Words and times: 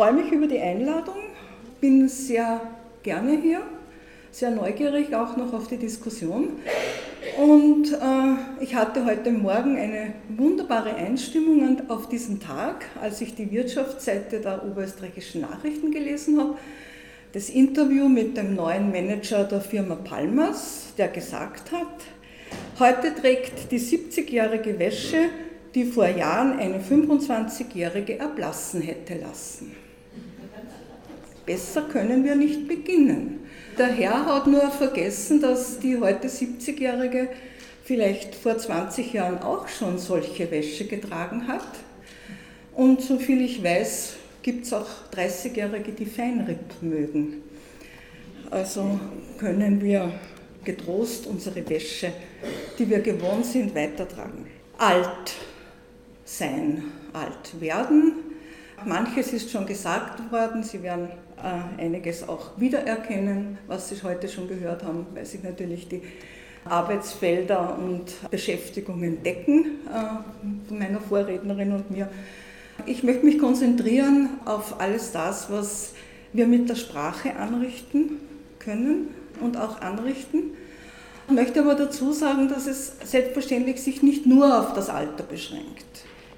freue 0.00 0.14
mich 0.14 0.32
über 0.32 0.46
die 0.46 0.58
Einladung, 0.58 1.16
bin 1.78 2.08
sehr 2.08 2.58
gerne 3.02 3.36
hier, 3.36 3.60
sehr 4.30 4.50
neugierig 4.50 5.14
auch 5.14 5.36
noch 5.36 5.52
auf 5.52 5.68
die 5.68 5.76
Diskussion. 5.76 6.52
Und 7.38 7.92
äh, 7.92 8.62
ich 8.62 8.74
hatte 8.74 9.04
heute 9.04 9.30
Morgen 9.30 9.76
eine 9.76 10.14
wunderbare 10.30 10.94
Einstimmung 10.94 11.82
auf 11.88 12.08
diesen 12.08 12.40
Tag, 12.40 12.86
als 12.98 13.20
ich 13.20 13.34
die 13.34 13.50
Wirtschaftsseite 13.50 14.40
der 14.40 14.64
oberösterreichischen 14.64 15.42
Nachrichten 15.42 15.90
gelesen 15.90 16.40
habe. 16.40 16.54
Das 17.34 17.50
Interview 17.50 18.08
mit 18.08 18.38
dem 18.38 18.54
neuen 18.54 18.90
Manager 18.90 19.44
der 19.44 19.60
Firma 19.60 19.96
Palmas, 19.96 20.94
der 20.96 21.08
gesagt 21.08 21.72
hat, 21.72 21.88
heute 22.78 23.14
trägt 23.14 23.70
die 23.70 23.78
70-jährige 23.78 24.78
Wäsche, 24.78 25.28
die 25.74 25.84
vor 25.84 26.08
Jahren 26.08 26.58
eine 26.58 26.78
25-jährige 26.78 28.18
erblassen 28.18 28.80
hätte 28.80 29.18
lassen. 29.18 29.76
Besser 31.46 31.82
können 31.82 32.24
wir 32.24 32.34
nicht 32.34 32.68
beginnen. 32.68 33.40
Der 33.78 33.88
Herr 33.88 34.26
hat 34.26 34.46
nur 34.46 34.70
vergessen, 34.70 35.40
dass 35.40 35.78
die 35.78 35.98
heute 35.98 36.28
70-Jährige 36.28 37.28
vielleicht 37.84 38.34
vor 38.34 38.58
20 38.58 39.12
Jahren 39.12 39.38
auch 39.38 39.66
schon 39.68 39.98
solche 39.98 40.50
Wäsche 40.50 40.86
getragen 40.86 41.48
hat. 41.48 41.64
Und 42.74 43.00
soviel 43.00 43.42
ich 43.42 43.62
weiß, 43.62 44.14
gibt 44.42 44.66
es 44.66 44.72
auch 44.72 44.86
30-Jährige, 45.14 45.92
die 45.92 46.06
Feinripp 46.06 46.82
mögen. 46.82 47.42
Also 48.50 48.98
können 49.38 49.80
wir 49.82 50.12
getrost 50.64 51.26
unsere 51.26 51.68
Wäsche, 51.68 52.12
die 52.78 52.88
wir 52.88 53.00
gewohnt 53.00 53.46
sind, 53.46 53.74
weitertragen. 53.74 54.46
Alt 54.78 55.34
sein, 56.24 56.84
alt 57.12 57.60
werden. 57.60 58.12
Manches 58.84 59.32
ist 59.32 59.50
schon 59.50 59.66
gesagt 59.66 60.32
worden, 60.32 60.62
Sie 60.62 60.82
werden 60.82 61.08
einiges 61.78 62.28
auch 62.28 62.50
wiedererkennen, 62.58 63.58
was 63.66 63.88
Sie 63.88 63.96
heute 64.02 64.28
schon 64.28 64.48
gehört 64.48 64.82
haben, 64.82 65.06
weil 65.14 65.26
sich 65.26 65.42
natürlich 65.42 65.88
die 65.88 66.02
Arbeitsfelder 66.64 67.78
und 67.78 68.30
Beschäftigungen 68.30 69.22
decken 69.22 69.78
äh, 69.88 70.72
meiner 70.72 71.00
Vorrednerin 71.00 71.72
und 71.72 71.90
mir. 71.90 72.08
Ich 72.86 73.02
möchte 73.02 73.24
mich 73.24 73.38
konzentrieren 73.38 74.30
auf 74.44 74.80
alles 74.80 75.12
das, 75.12 75.50
was 75.50 75.94
wir 76.32 76.46
mit 76.46 76.68
der 76.68 76.76
Sprache 76.76 77.36
anrichten 77.36 78.20
können 78.58 79.08
und 79.40 79.56
auch 79.56 79.80
anrichten. 79.80 80.52
Ich 81.28 81.34
möchte 81.34 81.60
aber 81.60 81.74
dazu 81.74 82.12
sagen, 82.12 82.48
dass 82.48 82.66
es 82.66 82.92
selbstverständlich 83.04 83.80
sich 83.80 84.02
nicht 84.02 84.26
nur 84.26 84.60
auf 84.60 84.74
das 84.74 84.88
Alter 84.88 85.24
beschränkt. 85.24 85.86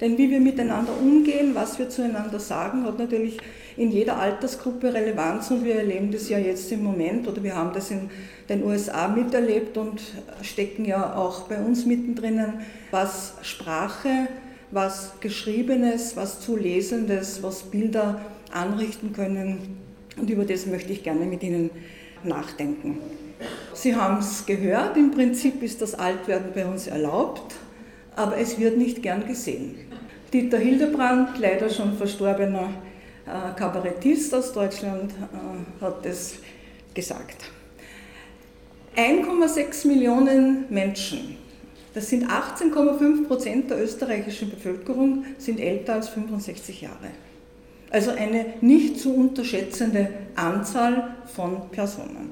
Denn 0.01 0.19
wie 0.19 0.31
wir 0.31 0.41
miteinander 0.41 0.93
umgehen, 1.01 1.55
was 1.55 1.79
wir 1.79 1.89
zueinander 1.89 2.41
sagen, 2.41 2.85
hat 2.85 2.99
natürlich 2.99 3.39
in 3.77 3.91
jeder 3.91 4.19
Altersgruppe 4.19 4.93
Relevanz 4.93 5.51
und 5.51 5.65
wir 5.65 5.77
erleben 5.77 6.11
das 6.11 6.29
ja 6.29 6.39
jetzt 6.39 6.71
im 6.73 6.83
Moment 6.83 7.27
oder 7.27 7.43
wir 7.43 7.57
haben 7.57 7.73
das 7.73 7.91
in 7.91 8.11
den 8.49 8.65
USA 8.65 9.09
miterlebt 9.09 9.77
und 9.77 10.01
stecken 10.43 10.85
ja 10.85 11.15
auch 11.15 11.43
bei 11.43 11.59
uns 11.59 11.87
mittendrin, 11.87 12.43
was 12.91 13.35
Sprache, 13.43 14.29
was 14.71 15.13
Geschriebenes, 15.21 16.17
was 16.17 16.41
Zulesendes, 16.41 17.43
was 17.43 17.63
Bilder 17.63 18.21
anrichten 18.53 19.13
können 19.13 19.79
und 20.17 20.29
über 20.29 20.45
das 20.45 20.67
möchte 20.67 20.93
ich 20.93 21.03
gerne 21.03 21.25
mit 21.25 21.43
Ihnen 21.43 21.71
nachdenken. 22.25 22.99
Sie 23.75 23.97
haben 23.97 24.19
es 24.19 24.47
gehört, 24.47 24.97
im 24.97 25.11
Prinzip 25.11 25.63
ist 25.63 25.83
das 25.83 25.95
Altwerden 25.95 26.53
bei 26.55 26.67
uns 26.67 26.87
erlaubt, 26.87 27.55
aber 28.15 28.37
es 28.37 28.59
wird 28.59 28.77
nicht 28.77 29.03
gern 29.03 29.27
gesehen. 29.27 29.75
Dieter 30.33 30.59
Hildebrand, 30.59 31.39
leider 31.39 31.69
schon 31.69 31.97
verstorbener 31.97 32.71
Kabarettist 33.25 34.35
aus 34.35 34.53
Deutschland 34.53 35.13
äh, 35.13 35.85
hat 35.85 36.05
es 36.05 36.39
gesagt. 36.95 37.45
1,6 38.97 39.87
Millionen 39.87 40.67
Menschen, 40.69 41.37
das 41.95 42.11
sind 42.11 42.27
18,5 42.27 43.27
Prozent 43.27 43.71
der 43.71 43.83
österreichischen 43.83 44.51
Bevölkerung, 44.51 45.25
sind 45.39 45.61
älter 45.61 45.95
als 45.95 46.09
65 46.11 46.83
Jahre. 46.83 47.11
Also 47.91 48.11
eine 48.11 48.55
nicht 48.61 49.01
zu 49.01 49.15
unterschätzende 49.15 50.09
Anzahl 50.35 51.17
von 51.35 51.69
Personen. 51.71 52.31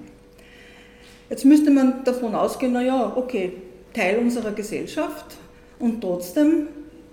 Jetzt 1.29 1.45
müsste 1.45 1.71
man 1.71 2.03
davon 2.05 2.35
ausgehen, 2.35 2.73
naja, 2.73 3.13
okay, 3.17 3.53
Teil 3.93 4.19
unserer 4.19 4.53
Gesellschaft 4.53 5.37
und 5.79 6.01
trotzdem 6.01 6.69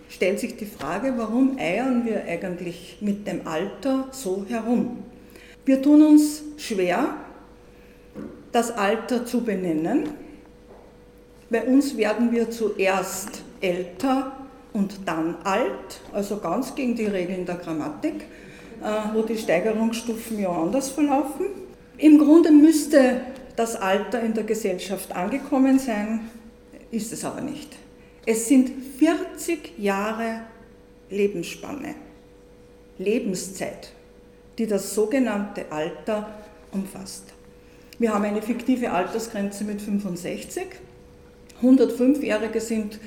stellt 0.09 0.39
sich 0.39 0.55
die 0.57 0.65
Frage, 0.65 1.13
warum 1.17 1.57
eiern 1.57 2.05
wir 2.05 2.23
eigentlich 2.25 2.97
mit 3.01 3.27
dem 3.27 3.47
Alter 3.47 4.07
so 4.11 4.45
herum? 4.47 5.03
Wir 5.65 5.81
tun 5.81 6.01
uns 6.01 6.43
schwer, 6.57 7.15
das 8.51 8.71
Alter 8.71 9.25
zu 9.25 9.41
benennen. 9.43 10.09
Bei 11.49 11.63
uns 11.63 11.97
werden 11.97 12.31
wir 12.31 12.49
zuerst 12.49 13.41
älter 13.61 14.31
und 14.73 14.99
dann 15.05 15.35
alt, 15.43 16.01
also 16.13 16.37
ganz 16.37 16.75
gegen 16.75 16.95
die 16.95 17.05
Regeln 17.05 17.45
der 17.45 17.55
Grammatik, 17.55 18.25
äh, 18.81 19.13
wo 19.13 19.21
die 19.23 19.37
Steigerungsstufen 19.37 20.39
ja 20.39 20.49
anders 20.49 20.89
verlaufen. 20.89 21.47
Im 21.97 22.19
Grunde 22.19 22.51
müsste 22.51 23.21
das 23.55 23.75
Alter 23.75 24.21
in 24.21 24.33
der 24.33 24.43
Gesellschaft 24.43 25.15
angekommen 25.15 25.79
sein, 25.79 26.29
ist 26.91 27.11
es 27.11 27.25
aber 27.25 27.41
nicht. 27.41 27.75
Es 28.29 28.49
sind 28.49 28.69
40 28.99 29.79
Jahre 29.79 30.41
Lebensspanne, 31.09 31.95
Lebenszeit, 32.97 33.93
die 34.57 34.67
das 34.67 34.93
sogenannte 34.93 35.71
Alter 35.71 36.27
umfasst. 36.73 37.23
Wir 37.99 38.13
haben 38.13 38.25
eine 38.25 38.41
fiktive 38.41 38.91
Altersgrenze 38.91 39.63
mit 39.63 39.81
65. 39.81 40.65
105-Jährige 41.63 42.59
sind 42.59 42.99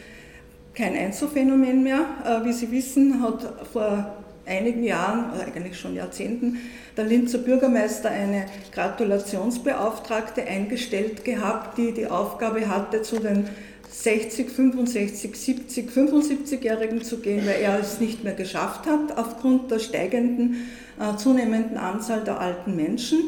kein 0.72 0.96
Einzelfenomen 0.96 1.82
mehr. 1.82 2.06
Äh, 2.24 2.46
wie 2.46 2.54
Sie 2.54 2.70
wissen, 2.70 3.22
hat 3.22 3.66
vor 3.70 4.14
einigen 4.46 4.82
Jahren, 4.82 5.38
eigentlich 5.38 5.78
schon 5.78 5.96
Jahrzehnten, 5.96 6.60
der 6.96 7.04
Linzer 7.04 7.38
Bürgermeister 7.38 8.08
eine 8.08 8.46
Gratulationsbeauftragte 8.72 10.44
eingestellt 10.44 11.26
gehabt, 11.26 11.76
die 11.76 11.92
die 11.92 12.06
Aufgabe 12.06 12.66
hatte, 12.66 13.02
zu 13.02 13.18
den 13.18 13.50
60, 13.90 14.50
65, 14.50 15.36
70, 15.36 15.90
75-Jährigen 15.90 17.02
zu 17.02 17.18
gehen, 17.18 17.44
weil 17.46 17.60
er 17.60 17.78
es 17.80 18.00
nicht 18.00 18.22
mehr 18.22 18.34
geschafft 18.34 18.86
hat 18.86 19.18
aufgrund 19.18 19.70
der 19.70 19.80
steigenden, 19.80 20.68
äh, 20.98 21.16
zunehmenden 21.16 21.76
Anzahl 21.76 22.22
der 22.22 22.40
alten 22.40 22.76
Menschen. 22.76 23.18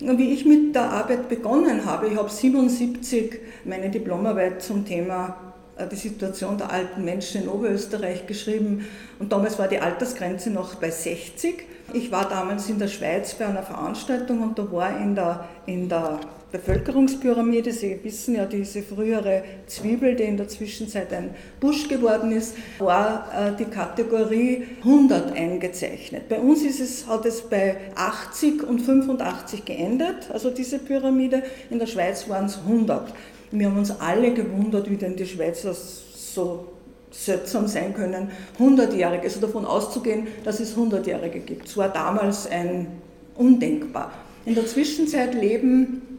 Wie 0.00 0.34
ich 0.34 0.44
mit 0.44 0.74
der 0.74 0.90
Arbeit 0.90 1.28
begonnen 1.28 1.86
habe, 1.86 2.08
ich 2.08 2.16
habe 2.16 2.28
77 2.28 3.38
meine 3.64 3.90
Diplomarbeit 3.90 4.62
zum 4.62 4.84
Thema 4.84 5.54
äh, 5.76 5.88
die 5.88 5.96
Situation 5.96 6.58
der 6.58 6.70
alten 6.70 7.04
Menschen 7.04 7.42
in 7.42 7.48
Oberösterreich 7.48 8.26
geschrieben 8.26 8.86
und 9.18 9.32
damals 9.32 9.58
war 9.58 9.68
die 9.68 9.78
Altersgrenze 9.78 10.50
noch 10.50 10.74
bei 10.74 10.90
60. 10.90 11.64
Ich 11.92 12.12
war 12.12 12.28
damals 12.28 12.68
in 12.68 12.78
der 12.78 12.88
Schweiz 12.88 13.34
bei 13.34 13.46
einer 13.46 13.62
Veranstaltung 13.62 14.42
und 14.42 14.58
da 14.58 14.70
war 14.70 14.98
in 15.00 15.14
der, 15.14 15.48
in 15.66 15.88
der 15.88 16.20
Bevölkerungspyramide. 16.54 17.72
Sie 17.72 17.98
wissen 18.04 18.36
ja, 18.36 18.46
diese 18.46 18.82
frühere 18.82 19.42
Zwiebel, 19.66 20.14
die 20.14 20.22
in 20.22 20.36
der 20.36 20.46
Zwischenzeit 20.46 21.12
ein 21.12 21.30
Busch 21.58 21.88
geworden 21.88 22.30
ist, 22.30 22.54
war 22.78 23.28
äh, 23.34 23.56
die 23.58 23.64
Kategorie 23.64 24.62
100 24.84 25.32
eingezeichnet. 25.32 26.28
Bei 26.28 26.38
uns 26.38 26.62
ist 26.62 26.80
es, 26.80 27.08
hat 27.08 27.26
es 27.26 27.42
bei 27.42 27.76
80 27.96 28.62
und 28.62 28.80
85 28.80 29.64
geendet, 29.64 30.30
also 30.32 30.50
diese 30.50 30.78
Pyramide. 30.78 31.42
In 31.70 31.80
der 31.80 31.86
Schweiz 31.86 32.28
waren 32.28 32.46
es 32.46 32.58
100. 32.58 33.12
Wir 33.50 33.66
haben 33.66 33.78
uns 33.78 33.90
alle 34.00 34.32
gewundert, 34.32 34.88
wie 34.88 34.96
denn 34.96 35.16
die 35.16 35.26
Schweizer 35.26 35.74
so 35.74 36.68
seltsam 37.10 37.66
sein 37.66 37.94
können, 37.94 38.30
100-Jährige, 38.60 39.24
also 39.24 39.40
davon 39.40 39.64
auszugehen, 39.64 40.28
dass 40.44 40.60
es 40.60 40.76
100-Jährige 40.76 41.40
gibt. 41.40 41.68
Es 41.68 41.76
war 41.76 41.88
damals 41.88 42.46
ein 42.46 42.86
undenkbar. 43.34 44.12
In 44.46 44.54
der 44.54 44.66
Zwischenzeit 44.66 45.34
leben 45.34 46.13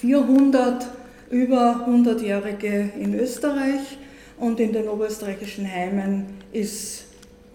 400 0.00 0.86
über 1.30 1.86
100-Jährige 1.88 2.90
in 2.98 3.14
Österreich 3.18 3.98
und 4.38 4.60
in 4.60 4.72
den 4.72 4.88
oberösterreichischen 4.88 5.70
Heimen 5.70 6.26
ist 6.52 7.04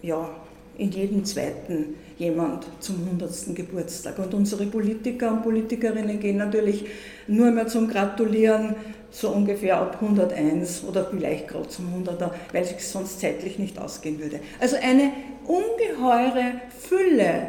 ja 0.02 0.28
in 0.76 0.90
jedem 0.90 1.24
zweiten 1.24 1.94
jemand 2.18 2.66
zum 2.80 2.96
100. 3.04 3.54
Geburtstag. 3.54 4.18
Und 4.18 4.34
unsere 4.34 4.66
Politiker 4.66 5.32
und 5.32 5.42
Politikerinnen 5.42 6.20
gehen 6.20 6.36
natürlich 6.36 6.84
nur 7.26 7.50
mehr 7.50 7.66
zum 7.66 7.88
Gratulieren 7.88 8.74
so 9.10 9.30
ungefähr 9.30 9.78
ab 9.78 9.98
101 10.00 10.84
oder 10.84 11.06
vielleicht 11.06 11.48
gerade 11.48 11.68
zum 11.68 11.86
100er, 11.86 12.30
weil 12.52 12.62
es 12.62 12.92
sonst 12.92 13.20
zeitlich 13.20 13.58
nicht 13.58 13.78
ausgehen 13.78 14.18
würde. 14.18 14.40
Also 14.60 14.76
eine 14.76 15.12
ungeheure 15.46 16.60
Fülle 16.78 17.48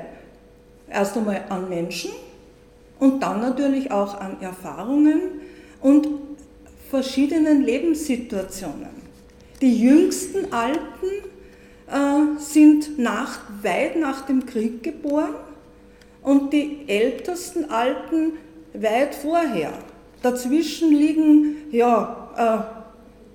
erst 0.89 1.18
einmal 1.18 1.44
an 1.50 1.68
Menschen, 1.68 2.12
und 3.00 3.21
dann 3.21 3.42
natürlich 3.42 3.92
auch 3.92 4.19
an 4.19 4.42
Erfahrungen 4.42 5.21
und 5.81 6.07
verschiedenen 6.89 7.63
Lebenssituationen. 7.63 9.06
Die 9.62 9.81
jüngsten 9.81 10.51
Alten 10.53 11.07
äh, 11.88 12.39
sind 12.39 13.00
nach, 13.00 13.39
weit 13.62 13.97
nach 13.97 14.25
dem 14.25 14.45
Krieg 14.45 14.83
geboren 14.83 15.36
und 16.21 16.53
die 16.53 16.86
ältesten 16.88 17.69
Alten 17.69 18.33
weit 18.74 19.15
vorher. 19.15 19.74
Dazwischen 20.21 20.92
liegen 20.92 21.56
ja, 21.71 22.68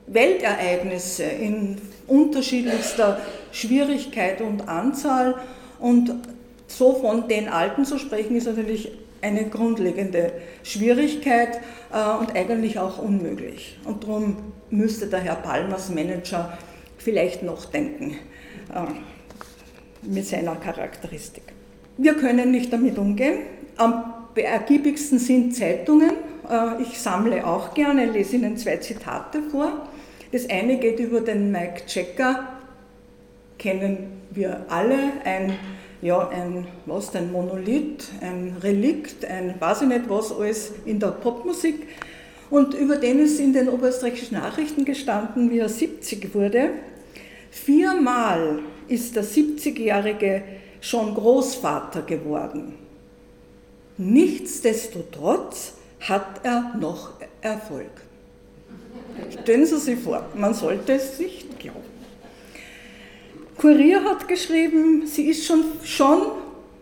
äh, 0.08 0.12
Weltereignisse 0.12 1.24
in 1.24 1.76
unterschiedlichster 2.06 3.20
Schwierigkeit 3.52 4.40
und 4.40 4.68
Anzahl 4.68 5.36
und 5.78 6.12
so 6.66 6.94
von 6.94 7.28
den 7.28 7.48
Alten 7.48 7.84
zu 7.84 7.98
sprechen, 7.98 8.36
ist 8.36 8.46
natürlich 8.46 8.90
eine 9.22 9.49
grundlegende 9.49 10.32
Schwierigkeit 10.62 11.61
äh, 11.93 12.19
und 12.19 12.34
eigentlich 12.34 12.78
auch 12.78 12.99
unmöglich. 12.99 13.78
Und 13.84 14.05
darum 14.05 14.37
müsste 14.70 15.06
der 15.06 15.20
Herr 15.20 15.37
Palmers 15.37 15.90
Manager 15.90 16.56
vielleicht 16.99 17.43
noch 17.43 17.67
denken 17.67 18.17
äh, 18.75 20.06
mit 20.06 20.26
seiner 20.26 20.56
Charakteristik. 20.56 21.44
Wir 21.96 22.14
können 22.14 22.50
nicht 22.50 22.72
damit 22.72 22.99
umgehen. 22.99 23.40
Am 23.76 24.14
ergiebigsten 24.34 25.19
sind 25.19 25.55
Zeitungen. 25.55 26.12
Äh, 26.49 26.82
ich 26.82 26.99
sammle 26.99 27.46
auch 27.46 27.75
gerne, 27.75 28.06
lese 28.06 28.37
Ihnen 28.37 28.56
zwei 28.56 28.76
Zitate 28.78 29.43
vor. 29.50 29.87
Das 30.32 30.49
eine 30.49 30.78
geht 30.78 31.00
über 31.00 31.20
den 31.20 31.50
Mike 31.50 31.87
Checker, 31.87 32.49
kennen 33.58 34.22
wir 34.31 34.64
alle, 34.69 34.96
ein, 35.25 35.55
ja, 36.02 36.29
ein, 36.29 36.67
was, 36.87 37.14
ein 37.14 37.31
Monolith, 37.31 38.08
ein 38.20 38.56
Relikt, 38.62 39.25
ein 39.25 39.55
weiß 39.58 39.82
ich 39.82 39.88
nicht 39.88 40.08
was 40.08 40.32
alles 40.32 40.73
in 40.85 40.99
der 40.99 41.08
Popmusik. 41.08 41.87
Und 42.49 42.75
über 42.75 42.97
den 42.97 43.20
ist 43.20 43.38
in 43.38 43.52
den 43.52 43.69
oberösterreichischen 43.69 44.37
Nachrichten 44.37 44.85
gestanden, 44.85 45.50
wie 45.50 45.58
er 45.58 45.69
70 45.69 46.35
wurde. 46.35 46.70
Viermal 47.50 48.61
ist 48.88 49.14
der 49.14 49.25
70-Jährige 49.25 50.43
schon 50.81 51.14
Großvater 51.14 52.03
geworden. 52.03 52.75
Nichtsdestotrotz 53.99 55.75
hat 56.00 56.41
er 56.43 56.75
noch 56.81 57.12
Erfolg. 57.43 57.91
Stellen 59.43 59.67
Sie 59.67 59.79
sich 59.79 59.99
vor, 59.99 60.25
man 60.35 60.55
sollte 60.55 60.94
es 60.94 61.19
sich 61.19 61.46
glauben. 61.58 62.00
Kurier 63.60 64.02
hat 64.04 64.26
geschrieben, 64.26 65.06
sie 65.06 65.24
ist 65.24 65.44
schon, 65.44 65.62
schon 65.84 66.22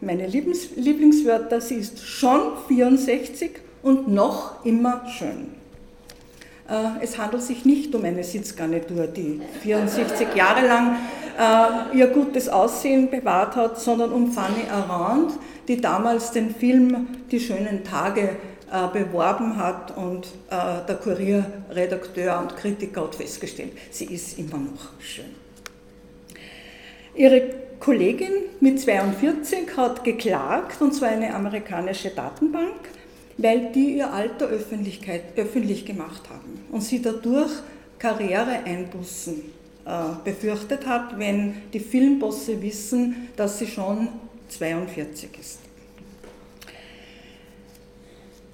meine 0.00 0.28
Lieblings, 0.28 0.68
Lieblingswörter, 0.76 1.60
sie 1.60 1.74
ist 1.74 2.06
schon 2.06 2.52
64 2.68 3.50
und 3.82 4.06
noch 4.06 4.64
immer 4.64 5.02
schön. 5.08 5.48
Äh, 6.68 7.02
es 7.02 7.18
handelt 7.18 7.42
sich 7.42 7.64
nicht 7.64 7.92
um 7.96 8.04
eine 8.04 8.22
Sitzgarnitur, 8.22 9.08
die 9.08 9.40
64 9.62 10.36
Jahre 10.36 10.68
lang 10.68 10.96
äh, 11.36 11.98
ihr 11.98 12.06
gutes 12.06 12.48
Aussehen 12.48 13.10
bewahrt 13.10 13.56
hat, 13.56 13.80
sondern 13.80 14.12
um 14.12 14.30
Fanny 14.30 14.68
Arand, 14.70 15.32
die 15.66 15.80
damals 15.80 16.30
den 16.30 16.54
Film 16.54 17.08
Die 17.32 17.40
schönen 17.40 17.82
Tage 17.82 18.36
äh, 18.70 18.86
beworben 18.92 19.56
hat 19.56 19.96
und 19.96 20.26
äh, 20.48 20.86
der 20.86 20.94
Kurierredakteur 20.94 22.38
und 22.38 22.56
Kritiker 22.56 23.02
hat 23.02 23.16
festgestellt, 23.16 23.72
sie 23.90 24.04
ist 24.04 24.38
immer 24.38 24.58
noch 24.58 24.92
schön. 25.00 25.37
Ihre 27.18 27.42
Kollegin 27.80 28.32
mit 28.60 28.80
42 28.80 29.76
hat 29.76 30.04
geklagt, 30.04 30.80
und 30.80 30.94
zwar 30.94 31.08
eine 31.08 31.34
amerikanische 31.34 32.10
Datenbank, 32.10 32.78
weil 33.36 33.72
die 33.72 33.96
ihr 33.96 34.12
Alter 34.12 34.46
öffentlich 34.46 35.84
gemacht 35.84 36.22
haben 36.30 36.64
und 36.70 36.80
sie 36.80 37.02
dadurch 37.02 37.50
Karriereeinbußen 37.98 39.34
äh, 39.84 39.90
befürchtet 40.22 40.86
hat, 40.86 41.18
wenn 41.18 41.54
die 41.72 41.80
Filmbosse 41.80 42.62
wissen, 42.62 43.28
dass 43.34 43.58
sie 43.58 43.66
schon 43.66 44.08
42 44.48 45.30
ist. 45.40 45.58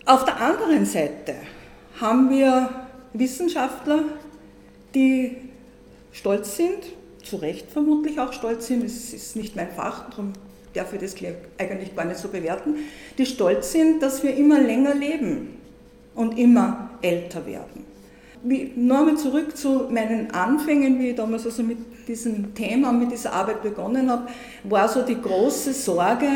Auf 0.06 0.24
der 0.24 0.40
anderen 0.40 0.86
Seite 0.86 1.34
haben 2.00 2.30
wir 2.30 2.70
Wissenschaftler, 3.12 4.04
die 4.94 5.36
stolz 6.12 6.56
sind, 6.56 6.82
zu 7.26 7.36
Recht 7.36 7.70
vermutlich 7.70 8.18
auch 8.20 8.32
stolz 8.32 8.66
sind, 8.66 8.84
es 8.84 9.12
ist 9.12 9.36
nicht 9.36 9.56
mein 9.56 9.70
Fach, 9.70 10.10
darum 10.10 10.32
darf 10.74 10.92
ich 10.92 11.00
das 11.00 11.14
eigentlich 11.58 11.94
gar 11.94 12.04
nicht 12.04 12.18
so 12.18 12.28
bewerten, 12.28 12.76
die 13.16 13.26
stolz 13.26 13.72
sind, 13.72 14.02
dass 14.02 14.22
wir 14.22 14.36
immer 14.36 14.60
länger 14.60 14.94
leben 14.94 15.58
und 16.14 16.38
immer 16.38 16.90
älter 17.02 17.46
werden. 17.46 17.84
Nochmal 18.76 19.16
zurück 19.16 19.56
zu 19.56 19.86
meinen 19.90 20.30
Anfängen, 20.32 20.98
wie 20.98 21.10
ich 21.10 21.16
damals 21.16 21.46
also 21.46 21.62
mit 21.62 21.78
diesem 22.06 22.54
Thema, 22.54 22.92
mit 22.92 23.10
dieser 23.10 23.32
Arbeit 23.32 23.62
begonnen 23.62 24.10
habe, 24.10 24.26
war 24.64 24.86
so 24.88 25.02
die 25.02 25.20
große 25.20 25.72
Sorge, 25.72 26.28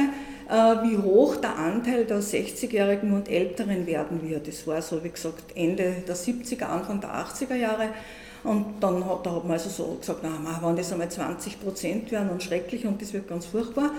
äh, 0.48 0.52
wie 0.54 0.96
hoch 0.96 1.36
der 1.36 1.56
Anteil 1.58 2.06
der 2.06 2.22
60-Jährigen 2.22 3.12
und 3.12 3.28
Älteren 3.28 3.86
werden 3.86 4.26
wird. 4.26 4.48
Das 4.48 4.66
war 4.66 4.80
so, 4.80 5.04
wie 5.04 5.10
gesagt, 5.10 5.54
Ende 5.54 5.96
der 6.06 6.16
70er, 6.16 6.64
Anfang 6.64 7.02
der 7.02 7.10
80er 7.10 7.54
Jahre. 7.54 7.90
Und 8.44 8.66
dann 8.80 9.04
hat, 9.04 9.26
da 9.26 9.34
hat 9.34 9.44
man 9.44 9.52
also 9.52 9.68
so 9.68 9.96
gesagt, 9.98 10.20
na, 10.22 10.60
wenn 10.62 10.76
das 10.76 10.92
einmal 10.92 11.10
20 11.10 11.60
Prozent 11.60 12.10
werden 12.12 12.30
und 12.30 12.42
schrecklich 12.42 12.86
und 12.86 13.02
das 13.02 13.12
wird 13.12 13.28
ganz 13.28 13.46
furchtbar. 13.46 13.90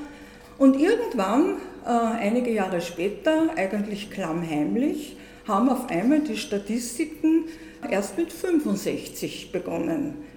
Und 0.58 0.80
irgendwann, 0.80 1.56
äh, 1.86 1.90
einige 1.90 2.52
Jahre 2.52 2.82
später, 2.82 3.50
eigentlich 3.56 4.10
klammheimlich, 4.10 5.18
haben 5.48 5.70
auf 5.70 5.90
einmal 5.90 6.22
die 6.22 6.38
Statistiken 6.38 7.46
erst 7.90 8.18
mit 8.18 8.32
65 8.32 9.52
begonnen 9.52 10.29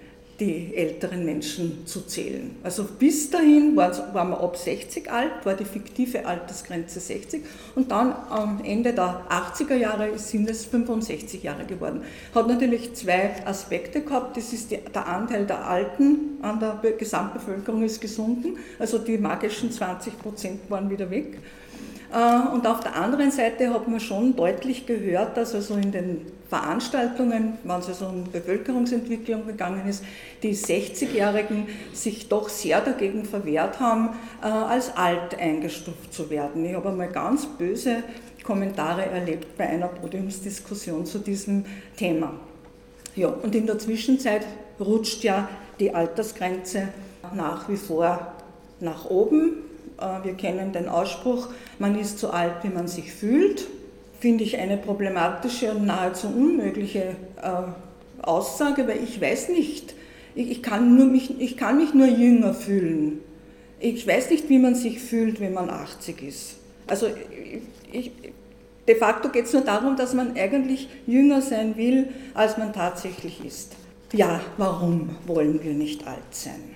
die 0.43 0.75
älteren 0.75 1.23
Menschen 1.23 1.85
zu 1.85 2.01
zählen. 2.01 2.55
Also 2.63 2.83
bis 2.83 3.29
dahin 3.29 3.75
waren 3.75 4.29
wir 4.29 4.41
ab 4.41 4.57
60 4.57 5.09
alt, 5.09 5.45
war 5.45 5.53
die 5.53 5.63
fiktive 5.65 6.25
Altersgrenze 6.25 6.99
60 6.99 7.43
und 7.75 7.91
dann 7.91 8.13
am 8.29 8.61
Ende 8.63 8.93
der 8.93 9.21
80er 9.29 9.75
Jahre 9.75 10.17
sind 10.19 10.49
es 10.49 10.65
65 10.65 11.43
Jahre 11.43 11.65
geworden. 11.65 12.01
Hat 12.35 12.47
natürlich 12.47 12.93
zwei 12.93 13.31
Aspekte 13.45 14.01
gehabt. 14.01 14.35
Das 14.35 14.51
ist 14.51 14.71
die, 14.71 14.79
der 14.93 15.07
Anteil 15.07 15.45
der 15.45 15.65
Alten 15.65 16.39
an 16.41 16.59
der 16.59 16.79
Gesamtbevölkerung 16.91 17.83
ist 17.83 18.01
gesunken, 18.01 18.57
also 18.79 18.97
die 18.97 19.17
magischen 19.17 19.71
20 19.71 20.19
Prozent 20.19 20.59
waren 20.69 20.89
wieder 20.89 21.09
weg. 21.09 21.37
Äh, 22.13 22.53
und 22.53 22.67
auf 22.67 22.81
der 22.81 22.95
anderen 22.95 23.31
Seite 23.31 23.73
hat 23.73 23.87
man 23.87 23.99
schon 23.99 24.35
deutlich 24.35 24.85
gehört, 24.85 25.35
dass 25.35 25.55
also 25.55 25.75
in 25.75 25.91
den 25.91 26.21
Veranstaltungen, 26.47 27.57
wenn 27.63 27.79
es 27.79 27.87
also 27.87 28.05
um 28.05 28.25
Bevölkerungsentwicklung 28.31 29.47
gegangen 29.47 29.87
ist, 29.87 30.03
die 30.43 30.55
60-Jährigen 30.55 31.67
sich 31.93 32.29
doch 32.29 32.49
sehr 32.49 32.81
dagegen 32.81 33.25
verwehrt 33.25 33.79
haben, 33.79 34.09
äh, 34.41 34.45
als 34.45 34.95
alt 34.95 35.37
eingestuft 35.39 36.13
zu 36.13 36.29
werden. 36.29 36.63
Ich 36.63 36.75
habe 36.75 36.89
einmal 36.89 37.09
ganz 37.09 37.47
böse 37.47 38.03
Kommentare 38.43 39.05
erlebt 39.05 39.57
bei 39.57 39.67
einer 39.67 39.87
Podiumsdiskussion 39.87 41.05
zu 41.05 41.17
diesem 41.17 41.65
Thema. 41.97 42.33
Ja, 43.15 43.29
und 43.29 43.55
in 43.55 43.65
der 43.65 43.79
Zwischenzeit 43.79 44.45
rutscht 44.79 45.23
ja 45.23 45.49
die 45.79 45.95
Altersgrenze 45.95 46.89
nach 47.33 47.69
wie 47.69 47.77
vor 47.77 48.33
nach 48.79 49.05
oben. 49.05 49.72
Äh, 50.03 50.25
wir 50.25 50.33
kennen 50.33 50.73
den 50.73 50.89
Ausspruch, 50.89 51.49
man 51.79 51.97
ist 51.97 52.19
so 52.19 52.29
alt, 52.29 52.55
wie 52.63 52.69
man 52.69 52.87
sich 52.87 53.11
fühlt. 53.11 53.67
Finde 54.19 54.43
ich 54.43 54.57
eine 54.57 54.77
problematische 54.77 55.71
und 55.71 55.85
nahezu 55.85 56.27
unmögliche 56.27 57.15
äh, 57.41 58.21
Aussage, 58.21 58.87
weil 58.87 59.03
ich 59.03 59.19
weiß 59.19 59.49
nicht, 59.49 59.95
ich 60.35 60.63
kann, 60.63 60.95
nur 60.95 61.05
mich, 61.05 61.39
ich 61.39 61.57
kann 61.57 61.77
mich 61.77 61.93
nur 61.93 62.07
jünger 62.07 62.53
fühlen. 62.53 63.19
Ich 63.79 64.07
weiß 64.07 64.29
nicht, 64.31 64.49
wie 64.49 64.59
man 64.59 64.75
sich 64.75 64.99
fühlt, 64.99 65.39
wenn 65.39 65.53
man 65.53 65.69
80 65.69 66.23
ist. 66.23 66.55
Also 66.87 67.07
ich, 67.91 68.11
de 68.87 68.95
facto 68.95 69.29
geht 69.29 69.45
es 69.45 69.53
nur 69.53 69.61
darum, 69.61 69.95
dass 69.95 70.13
man 70.13 70.35
eigentlich 70.35 70.87
jünger 71.05 71.41
sein 71.41 71.77
will, 71.77 72.07
als 72.33 72.57
man 72.57 72.73
tatsächlich 72.73 73.43
ist. 73.45 73.73
Ja, 74.13 74.41
warum 74.57 75.09
wollen 75.27 75.61
wir 75.63 75.73
nicht 75.73 76.07
alt 76.07 76.19
sein? 76.31 76.75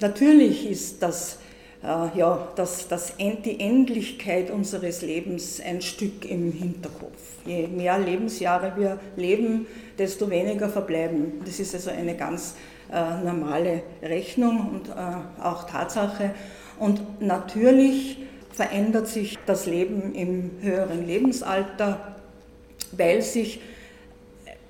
Natürlich 0.00 0.68
ist 0.68 1.02
das 1.02 1.38
ja, 1.82 2.48
das, 2.54 2.86
das, 2.86 3.14
die 3.18 3.58
Endlichkeit 3.58 4.50
unseres 4.50 5.02
Lebens 5.02 5.60
ein 5.60 5.82
Stück 5.82 6.24
im 6.24 6.52
Hinterkopf. 6.52 7.18
Je 7.44 7.66
mehr 7.66 7.98
Lebensjahre 7.98 8.74
wir 8.76 9.00
leben, 9.16 9.66
desto 9.98 10.30
weniger 10.30 10.68
verbleiben. 10.68 11.40
Das 11.44 11.58
ist 11.58 11.74
also 11.74 11.90
eine 11.90 12.16
ganz 12.16 12.54
äh, 12.92 13.24
normale 13.24 13.82
Rechnung 14.00 14.68
und 14.74 14.88
äh, 14.90 15.42
auch 15.42 15.64
Tatsache. 15.64 16.34
Und 16.78 17.20
natürlich 17.20 18.18
verändert 18.52 19.08
sich 19.08 19.38
das 19.46 19.66
Leben 19.66 20.14
im 20.14 20.50
höheren 20.60 21.06
Lebensalter, 21.06 22.16
weil 22.92 23.22
sich 23.22 23.60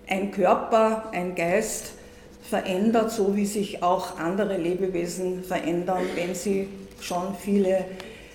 ein 0.07 0.31
Körper, 0.31 1.11
ein 1.13 1.35
Geist 1.35 1.93
verändert, 2.53 3.11
so 3.11 3.35
wie 3.35 3.47
sich 3.47 3.83
auch 3.83 4.19
andere 4.19 4.59
Lebewesen 4.59 5.43
verändern, 5.43 6.03
wenn 6.15 6.35
sie 6.35 6.69
schon 7.01 7.35
viele 7.35 7.87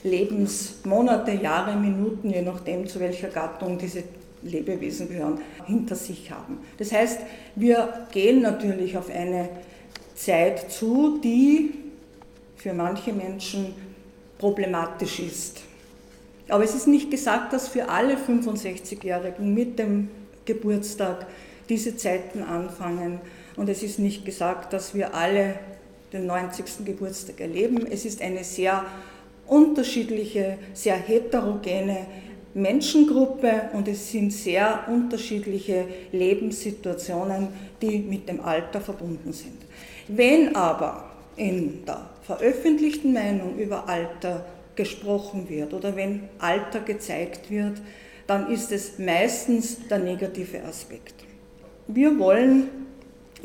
Lebensmonate, 0.03 1.33
Jahre, 1.33 1.75
Minuten, 1.75 2.31
je 2.31 2.41
nachdem 2.41 2.88
zu 2.88 3.00
welcher 3.00 3.27
Gattung 3.27 3.77
diese 3.77 4.01
Lebewesen 4.41 5.07
gehören, 5.07 5.39
hinter 5.67 5.93
sich 5.95 6.31
haben. 6.31 6.57
Das 6.79 6.91
heißt, 6.91 7.19
wir 7.53 8.07
gehen 8.12 8.41
natürlich 8.41 8.97
auf 8.97 9.12
eine 9.12 9.50
Zeit 10.15 10.71
zu, 10.71 11.19
die 11.24 11.75
für 12.55 12.74
manche 12.74 13.13
Menschen 13.13 13.75
problematisch 14.39 15.19
ist. 15.19 15.62
Aber 16.50 16.63
es 16.63 16.74
ist 16.74 16.88
nicht 16.88 17.12
gesagt, 17.12 17.53
dass 17.53 17.67
für 17.67 17.88
alle 17.88 18.15
65-Jährigen 18.15 19.53
mit 19.53 19.77
dem 19.77 20.09
Geburtstag 20.45 21.27
diese 21.69 21.95
Zeiten 21.97 22.41
anfangen. 22.41 23.19
Und 23.57 23.69
es 23.69 23.83
ist 23.83 23.99
nicht 23.99 24.23
gesagt, 24.23 24.71
dass 24.71 24.93
wir 24.93 25.13
alle 25.13 25.55
den 26.13 26.27
90. 26.27 26.85
Geburtstag 26.85 27.41
erleben. 27.41 27.85
Es 27.91 28.05
ist 28.05 28.21
eine 28.21 28.43
sehr 28.43 28.85
unterschiedliche, 29.47 30.57
sehr 30.73 30.95
heterogene 30.95 32.05
Menschengruppe 32.53 33.69
und 33.73 33.87
es 33.87 34.11
sind 34.11 34.31
sehr 34.31 34.85
unterschiedliche 34.87 35.85
Lebenssituationen, 36.11 37.49
die 37.81 37.99
mit 37.99 38.29
dem 38.29 38.41
Alter 38.41 38.81
verbunden 38.81 39.33
sind. 39.33 39.57
Wenn 40.07 40.55
aber 40.55 41.11
in 41.35 41.85
der 41.85 42.09
veröffentlichten 42.23 43.13
Meinung 43.13 43.57
über 43.57 43.87
Alter 43.87 44.45
gesprochen 44.75 45.49
wird 45.49 45.73
oder 45.73 45.95
wenn 45.95 46.29
Alter 46.39 46.79
gezeigt 46.79 47.51
wird, 47.51 47.81
dann 48.27 48.51
ist 48.51 48.71
es 48.71 48.97
meistens 48.99 49.87
der 49.87 49.99
negative 49.99 50.63
Aspekt. 50.63 51.15
Wir 51.87 52.17
wollen 52.19 52.87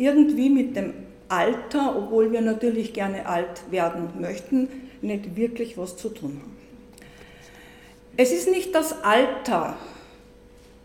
irgendwie 0.03 0.51
mit 0.51 0.75
dem 0.75 0.95
Alter, 1.29 1.97
obwohl 1.97 2.33
wir 2.33 2.41
natürlich 2.41 2.93
gerne 2.93 3.27
alt 3.27 3.71
werden 3.71 4.09
möchten, 4.21 4.69
nicht 5.01 5.37
wirklich 5.37 5.79
was 5.79 5.97
zu 5.97 6.09
tun 6.09 6.41
haben. 6.43 6.57
Es 8.17 8.33
ist 8.33 8.49
nicht 8.49 8.75
das 8.75 9.03
Alter, 9.03 9.77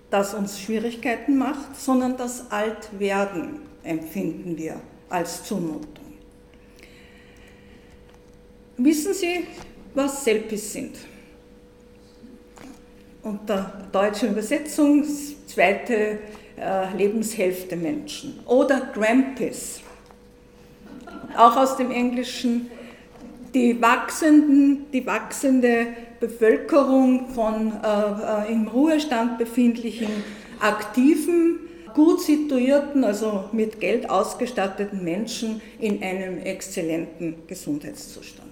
das 0.10 0.34
uns 0.34 0.60
Schwierigkeiten 0.60 1.38
macht, 1.38 1.76
sondern 1.76 2.16
das 2.16 2.52
Altwerden 2.52 3.60
empfinden 3.84 4.58
wir 4.58 4.80
als 5.10 5.44
Zumutung. 5.44 6.06
Wissen 8.78 9.14
Sie, 9.14 9.46
was 9.94 10.24
Selpis 10.24 10.72
sind? 10.72 10.96
Unter 13.24 13.88
deutscher 13.92 14.30
Übersetzung 14.30 15.04
zweite 15.48 16.20
äh, 16.60 16.96
Lebenshälfte 16.96 17.76
Menschen. 17.76 18.40
Oder 18.46 18.82
Grampis, 18.94 19.82
auch 21.38 21.56
aus 21.56 21.78
dem 21.78 21.92
Englischen, 21.92 22.70
die, 23.54 23.82
wachsenden, 23.82 24.86
die 24.92 25.06
wachsende 25.06 25.88
Bevölkerung 26.20 27.30
von 27.30 27.74
äh, 27.84 28.50
äh, 28.50 28.52
im 28.52 28.68
Ruhestand 28.68 29.38
befindlichen, 29.38 30.10
aktiven, 30.60 31.60
gut 31.94 32.22
situierten, 32.22 33.04
also 33.04 33.46
mit 33.52 33.80
Geld 33.80 34.10
ausgestatteten 34.10 35.04
Menschen 35.04 35.62
in 35.80 36.02
einem 36.02 36.40
exzellenten 36.40 37.36
Gesundheitszustand. 37.48 38.52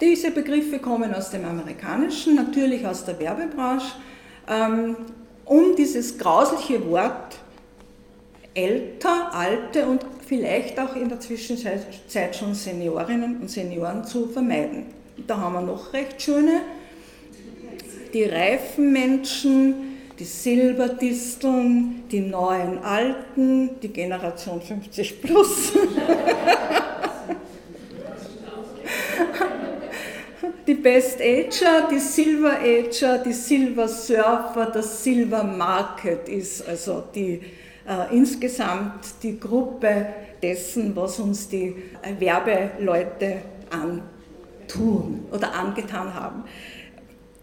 Diese 0.00 0.30
Begriffe 0.30 0.78
kommen 0.78 1.12
aus 1.12 1.30
dem 1.30 1.44
Amerikanischen, 1.44 2.36
natürlich 2.36 2.86
aus 2.86 3.04
der 3.04 3.18
Werbebranche, 3.18 3.92
ähm, 4.48 4.96
um 5.48 5.76
dieses 5.76 6.18
grausliche 6.18 6.88
Wort 6.90 7.38
älter, 8.54 9.32
alte 9.32 9.86
und 9.86 10.04
vielleicht 10.26 10.78
auch 10.78 10.94
in 10.96 11.08
der 11.08 11.20
Zwischenzeit 11.20 12.36
schon 12.36 12.54
Seniorinnen 12.54 13.40
und 13.40 13.50
Senioren 13.50 14.04
zu 14.04 14.26
vermeiden. 14.26 14.86
Da 15.26 15.38
haben 15.38 15.54
wir 15.54 15.62
noch 15.62 15.92
recht 15.92 16.20
schöne 16.20 16.60
die 18.12 18.24
reifen 18.24 18.92
Menschen, 18.92 19.74
die 20.18 20.24
Silberdisteln, 20.24 22.04
die 22.10 22.20
neuen 22.20 22.78
Alten, 22.78 23.78
die 23.80 23.88
Generation 23.88 24.60
50 24.60 25.22
plus. 25.22 25.72
die 30.66 30.74
Best 30.88 31.20
Ager, 31.20 31.86
die 31.90 31.98
Silver 31.98 32.60
Ager, 32.62 33.18
die 33.18 33.34
Silver 33.34 33.86
Surfer, 33.86 34.70
das 34.72 35.04
Silver 35.04 35.44
Market 35.44 36.30
ist 36.30 36.66
also 36.66 37.04
die, 37.14 37.42
äh, 37.86 38.16
insgesamt 38.16 39.04
die 39.22 39.38
Gruppe 39.38 40.06
dessen, 40.42 40.96
was 40.96 41.20
uns 41.20 41.46
die 41.46 41.76
Werbeleute 42.18 43.42
antun 43.68 45.26
oder 45.30 45.54
angetan 45.54 46.14
haben. 46.14 46.44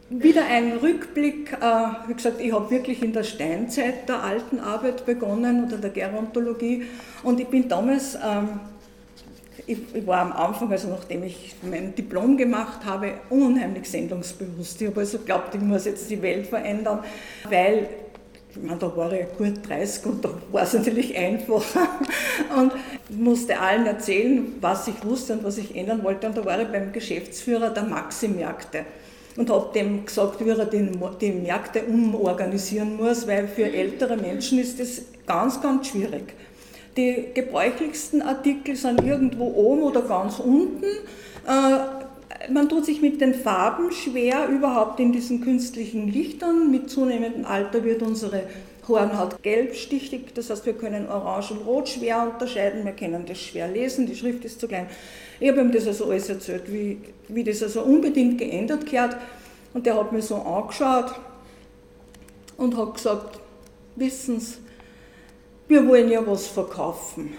Wieder 0.10 0.46
ein 0.46 0.78
Rückblick, 0.78 1.54
äh, 1.54 2.08
wie 2.08 2.16
gesagt, 2.16 2.42
ich 2.42 2.52
habe 2.52 2.72
wirklich 2.72 3.04
in 3.04 3.14
der 3.14 3.24
Steinzeit 3.24 4.10
der 4.10 4.24
alten 4.24 4.60
Arbeit 4.60 5.06
begonnen 5.06 5.66
oder 5.66 5.78
der 5.78 5.92
Gerontologie 5.92 6.88
und 7.22 7.40
ich 7.40 7.48
bin 7.48 7.70
damals, 7.70 8.16
ähm, 8.16 8.60
ich, 9.68 10.06
war 10.06 10.20
am 10.20 10.34
Anfang, 10.34 10.72
also 10.72 10.90
nachdem 10.90 11.24
ich 11.24 11.56
mein 11.62 11.96
Diplom 11.96 12.38
gemacht 12.38 12.86
habe, 12.86 13.14
unheimlich 13.30 13.90
sendungsbewusst. 13.90 14.82
Ich 14.82 14.88
habe 14.88 15.00
also 15.02 15.20
geglaubt, 15.20 15.56
ich 15.56 15.62
muss 15.62 15.86
jetzt 15.86 16.10
die 16.10 16.22
Welt 16.22 16.48
verändern, 16.48 17.00
weil 17.50 17.88
ich 18.52 18.64
meine, 18.64 18.78
da 18.78 18.96
war 18.96 19.12
ich 19.12 19.28
gut 19.38 19.68
30 19.68 20.06
und 20.06 20.24
da 20.24 20.30
war 20.52 20.64
es 20.64 20.74
natürlich 20.74 21.18
einfacher 21.18 21.90
und 22.58 22.72
musste 23.10 23.60
allen 23.60 23.86
erzählen, 23.86 24.54
was 24.62 24.88
ich 24.88 25.04
wusste 25.04 25.34
und 25.34 25.44
was 25.44 25.58
ich 25.58 25.76
ändern 25.76 26.04
wollte. 26.04 26.28
Und 26.28 26.38
da 26.38 26.46
war 26.46 26.62
ich 26.62 26.68
beim 26.70 26.94
Geschäftsführer 26.94 27.72
der 27.72 27.84
Maxi-Märkte 27.84 28.86
und 29.36 29.50
habe 29.50 29.72
dem 29.74 30.06
gesagt, 30.06 30.46
wie 30.46 30.50
er 30.50 30.66
die 30.66 31.32
Märkte 31.32 31.84
umorganisieren 31.84 32.96
muss, 32.96 33.28
weil 33.28 33.48
für 33.48 33.66
ältere 33.66 34.16
Menschen 34.16 34.60
ist 34.60 34.80
das 34.80 35.02
ganz, 35.26 35.62
ganz 35.62 35.88
schwierig. 35.88 36.34
Die 36.98 37.28
gebräuchlichsten 37.34 38.22
Artikel 38.22 38.76
sind 38.76 39.04
irgendwo 39.04 39.48
oben 39.48 39.84
oder 39.84 40.02
ganz 40.02 40.40
unten. 40.40 40.86
Äh, 41.46 42.52
man 42.52 42.70
tut 42.70 42.86
sich 42.86 43.02
mit 43.02 43.20
den 43.22 43.34
Farben 43.34 43.92
schwer, 43.92 44.48
überhaupt 44.48 45.00
in 45.00 45.12
diesen 45.12 45.42
künstlichen 45.42 46.08
Lichtern. 46.08 46.72
Mit 46.72 46.90
zunehmendem 46.90 47.46
Alter 47.46 47.84
wird 47.84 48.02
unsere 48.02 48.44
Hornhaut 48.88 49.42
gelbstichig, 49.42 50.34
das 50.36 50.50
heißt, 50.50 50.66
wir 50.66 50.74
können 50.74 51.10
Orange 51.10 51.52
und 51.52 51.66
Rot 51.66 51.90
schwer 51.90 52.32
unterscheiden, 52.32 52.86
wir 52.86 52.92
können 52.92 53.26
das 53.26 53.40
schwer 53.40 53.68
lesen, 53.68 54.06
die 54.06 54.16
Schrift 54.16 54.46
ist 54.46 54.60
zu 54.60 54.68
klein. 54.68 54.88
Ich 55.40 55.50
habe 55.50 55.62
ihm 55.62 55.72
das 55.72 55.88
also 55.88 56.06
alles 56.06 56.30
erzählt, 56.30 56.72
wie, 56.72 57.00
wie 57.28 57.44
das 57.44 57.64
also 57.64 57.82
unbedingt 57.82 58.38
geändert 58.38 58.86
gehört. 58.86 59.18
Und 59.74 59.86
der 59.86 59.98
hat 59.98 60.12
mich 60.12 60.26
so 60.26 60.36
angeschaut 60.36 61.16
und 62.58 62.78
hat 62.78 62.94
gesagt, 62.94 63.40
wissen 63.96 64.40
Sie, 64.40 64.58
wir 65.68 65.88
wollen 65.88 66.10
ja 66.10 66.26
was 66.26 66.48
verkaufen. 66.48 67.34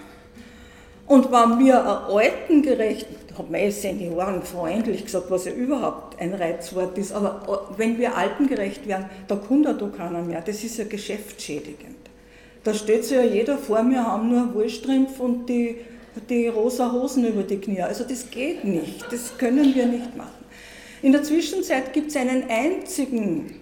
Und 1.07 1.31
wenn 1.31 1.65
wir 1.65 1.81
einen 1.81 2.17
altengerecht, 2.17 3.07
hat 3.39 3.51
meine 3.51 3.71
Senioren 3.71 4.43
freundlich 4.43 5.05
gesagt, 5.05 5.31
was 5.31 5.45
ja 5.45 5.53
überhaupt 5.53 6.21
ein 6.21 6.35
Reizwort 6.35 6.99
ist, 6.99 7.13
aber 7.13 7.69
wenn 7.77 7.99
wir 7.99 8.17
altengerecht 8.17 8.89
werden, 8.89 9.07
da 9.29 9.37
kommt 9.37 9.67
ja 9.67 9.73
da 9.73 9.87
keiner 9.89 10.23
mehr. 10.23 10.41
Das 10.41 10.65
ist 10.65 10.79
ja 10.79 10.85
geschäftsschädigend. 10.85 11.97
Da 12.65 12.75
steht 12.75 13.05
sich 13.05 13.17
ja 13.17 13.23
jeder 13.23 13.57
vor, 13.57 13.89
wir 13.89 14.05
haben 14.05 14.29
nur 14.31 14.53
Wollstrümpf 14.55 15.21
und 15.21 15.49
die 15.49 15.77
die 16.29 16.49
rosa 16.49 16.93
Hosen 16.93 17.27
über 17.27 17.43
die 17.43 17.59
Knie. 17.59 17.83
Also 17.83 18.05
das 18.05 18.31
geht 18.31 18.65
nicht, 18.65 19.05
das 19.11 19.37
können 19.39 19.75
wir 19.75 19.87
nicht 19.87 20.17
machen. 20.17 20.31
In 21.03 21.13
der 21.13 21.23
Zwischenzeit 21.23 21.93
gibt 21.93 22.09
es 22.11 22.17
einen 22.17 22.45
einzigen 22.49 23.61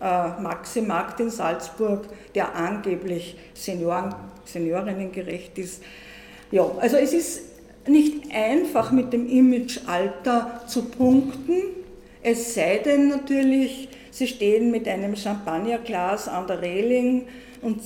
äh, 0.00 0.40
Maxi-Markt 0.40 1.20
in 1.20 1.30
Salzburg, 1.30 2.06
der 2.34 2.54
angeblich 2.54 3.36
Senioren, 3.54 4.14
Seniorinnengerecht 4.44 5.58
ist. 5.58 5.82
Ja, 6.50 6.70
also 6.78 6.96
es 6.96 7.12
ist 7.12 7.40
nicht 7.86 8.34
einfach 8.34 8.92
mit 8.92 9.12
dem 9.12 9.28
Image 9.28 9.80
Alter 9.86 10.62
zu 10.66 10.84
punkten, 10.84 11.62
es 12.22 12.54
sei 12.54 12.78
denn 12.78 13.08
natürlich, 13.08 13.88
Sie 14.10 14.26
stehen 14.26 14.70
mit 14.70 14.88
einem 14.88 15.14
Champagnerglas 15.14 16.26
an 16.26 16.46
der 16.46 16.60
Reling 16.60 17.28
und 17.62 17.80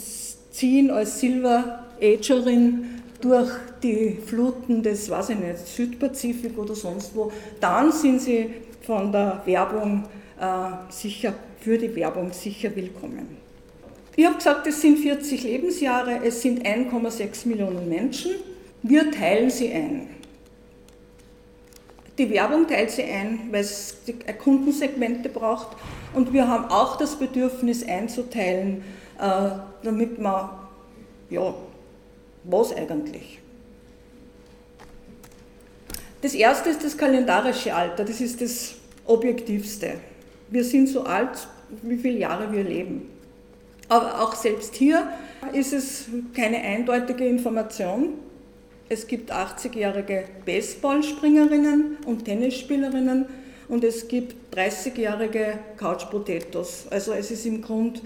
ziehen 0.51 0.91
als 0.91 1.21
Silver 1.21 1.87
Agerin 2.01 3.03
durch 3.21 3.51
die 3.83 4.17
Fluten 4.25 4.83
des, 4.83 5.11
weiß 5.11 5.31
ich 5.31 5.39
nicht, 5.39 5.59
Südpazifik 5.59 6.57
oder 6.57 6.75
sonst 6.75 7.15
wo, 7.15 7.31
dann 7.61 7.93
sind 7.93 8.23
sie 8.23 8.49
von 8.83 9.13
der 9.13 9.43
Werbung 9.45 10.05
sicher, 10.91 11.35
für 11.61 11.77
die 11.77 11.95
Werbung 11.95 12.33
sicher 12.33 12.75
willkommen. 12.75 13.37
Ich 14.17 14.25
habe 14.25 14.37
gesagt, 14.37 14.67
es 14.67 14.81
sind 14.81 14.99
40 14.99 15.43
Lebensjahre, 15.43 16.21
es 16.25 16.43
sind 16.43 16.65
1,6 16.67 17.47
Millionen 17.49 17.89
Menschen. 17.89 18.33
Wir 18.83 19.11
teilen 19.11 19.51
sie 19.51 19.73
ein. 19.73 20.09
Die 22.19 22.29
Werbung 22.31 22.67
teilt 22.67 22.91
sie 22.91 23.05
ein, 23.05 23.49
weil 23.51 23.61
es 23.61 23.97
Kundensegmente 24.43 25.29
braucht. 25.29 25.77
Und 26.13 26.33
wir 26.33 26.49
haben 26.49 26.65
auch 26.67 26.97
das 26.97 27.17
Bedürfnis 27.17 27.87
einzuteilen, 27.87 28.83
äh, 29.19 29.51
damit 29.83 30.19
man 30.19 30.51
ja, 31.31 31.55
was 32.45 32.75
eigentlich? 32.75 33.39
Das 36.21 36.35
erste 36.35 36.71
ist 36.71 36.85
das 36.85 36.99
kalendarische 36.99 37.75
Alter, 37.75 38.05
das 38.05 38.21
ist 38.21 38.43
das 38.43 38.75
objektivste. 39.07 39.95
Wir 40.51 40.65
sind 40.65 40.89
so 40.89 41.05
alt, 41.05 41.49
wie 41.83 41.97
viele 41.97 42.19
Jahre 42.19 42.53
wir 42.53 42.65
leben. 42.65 43.09
Aber 43.89 44.21
auch 44.21 44.35
selbst 44.35 44.75
hier 44.75 45.09
ist 45.53 45.73
es 45.73 46.07
keine 46.35 46.59
eindeutige 46.59 47.25
Information. 47.27 48.15
es 48.91 49.07
gibt 49.07 49.33
80-jährige 49.33 50.25
Baseballspringerinnen 50.45 51.99
und 52.07 52.25
Tennisspielerinnen 52.25 53.27
und 53.69 53.85
es 53.85 54.09
gibt 54.09 54.35
30-jährige 54.55 55.61
Couch 55.77 56.11
Potatoes. 56.11 56.87
Also 56.91 57.13
es 57.13 57.31
ist 57.31 57.47
im 57.47 57.63
Grunde 57.63 58.01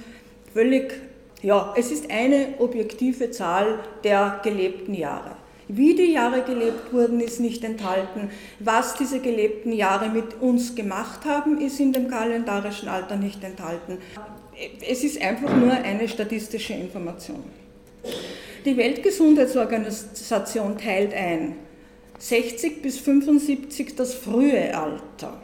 völlig, 0.53 0.93
ja, 1.41 1.73
es 1.77 1.91
ist 1.91 2.11
eine 2.11 2.49
objektive 2.59 3.31
Zahl 3.31 3.79
der 4.05 4.41
gelebten 4.45 4.93
Jahre. 4.93 5.37
Wie 5.69 5.95
die 5.95 6.13
Jahre 6.13 6.43
gelebt 6.43 6.93
wurden, 6.93 7.21
ist 7.21 7.41
nicht 7.41 7.65
enthalten. 7.65 8.31
Was 8.59 8.97
diese 8.97 9.21
gelebten 9.21 9.73
Jahre 9.73 10.11
mit 10.11 10.41
uns 10.41 10.75
gemacht 10.75 11.25
haben, 11.25 11.59
ist 11.59 11.81
in 11.81 11.93
dem 11.93 12.09
kalendarischen 12.09 12.89
Alter 12.89 13.17
nicht 13.17 13.43
enthalten. 13.43 13.99
Es 14.87 15.03
ist 15.03 15.21
einfach 15.21 15.57
nur 15.57 15.73
eine 15.73 16.09
statistische 16.09 16.75
Information. 16.75 17.43
Die 18.65 18.77
Weltgesundheitsorganisation 18.77 20.79
teilt 20.79 21.15
ein 21.15 21.57
60 22.19 22.83
bis 22.83 22.99
75 22.99 23.97
das 23.97 24.15
frühe 24.15 24.77
Alter, 24.77 25.41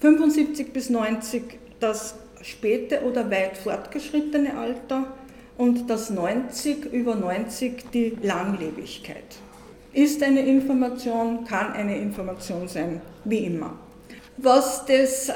75 0.00 0.72
bis 0.72 0.90
90 0.90 1.42
das 1.78 2.16
späte 2.42 3.02
oder 3.02 3.30
weit 3.30 3.56
fortgeschrittene 3.56 4.56
Alter 4.56 5.14
und 5.58 5.88
das 5.88 6.10
90 6.10 6.92
über 6.92 7.14
90 7.14 7.90
die 7.92 8.16
Langlebigkeit. 8.22 9.24
Ist 9.92 10.22
eine 10.22 10.40
Information, 10.40 11.44
kann 11.44 11.72
eine 11.72 11.98
Information 11.98 12.66
sein, 12.66 13.02
wie 13.24 13.44
immer. 13.44 13.74
Was 14.38 14.86
das 14.86 15.28
äh, 15.28 15.32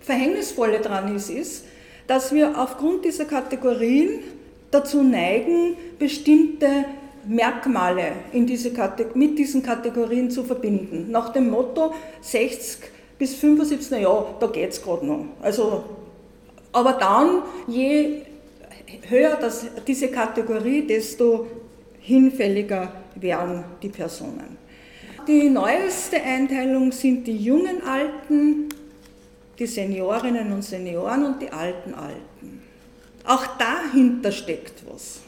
Verhängnisvolle 0.00 0.80
daran 0.80 1.14
ist, 1.14 1.30
ist, 1.30 1.64
dass 2.08 2.32
wir 2.34 2.60
aufgrund 2.60 3.04
dieser 3.04 3.24
Kategorien 3.24 4.20
dazu 4.72 5.02
neigen, 5.02 5.76
bestimmte 5.98 6.84
Merkmale 7.24 8.12
in 8.32 8.46
diese 8.46 8.72
mit 9.14 9.38
diesen 9.38 9.62
Kategorien 9.62 10.30
zu 10.30 10.42
verbinden. 10.42 11.10
Nach 11.10 11.32
dem 11.32 11.50
Motto 11.50 11.94
60 12.20 12.80
bis 13.18 13.36
75, 13.36 13.90
na 13.92 13.98
ja, 13.98 14.26
da 14.40 14.48
geht 14.48 14.70
es 14.70 14.82
gerade 14.82 15.06
noch. 15.06 15.26
Also, 15.40 15.84
aber 16.72 16.94
dann, 16.94 17.42
je 17.68 18.22
höher 19.08 19.36
das, 19.36 19.66
diese 19.86 20.08
Kategorie, 20.08 20.86
desto 20.86 21.46
hinfälliger 22.00 22.92
werden 23.16 23.64
die 23.82 23.88
Personen. 23.88 24.58
Die 25.26 25.48
neueste 25.48 26.20
Einteilung 26.20 26.90
sind 26.90 27.26
die 27.26 27.36
jungen 27.36 27.82
Alten, 27.86 28.68
die 29.58 29.66
Seniorinnen 29.66 30.52
und 30.52 30.62
Senioren 30.62 31.24
und 31.24 31.42
die 31.42 31.50
alten 31.50 31.94
Alten. 31.94 32.62
Auch 33.24 33.46
dahinter 33.56 34.32
steckt 34.32 34.82
was. 34.90 35.20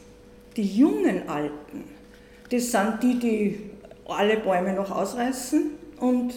Die 0.57 0.65
jungen 0.65 1.29
Alten, 1.29 1.85
das 2.49 2.71
sind 2.71 2.99
die, 3.01 3.19
die 3.19 3.59
alle 4.05 4.37
Bäume 4.37 4.73
noch 4.73 4.91
ausreißen 4.91 5.71
und 5.99 6.33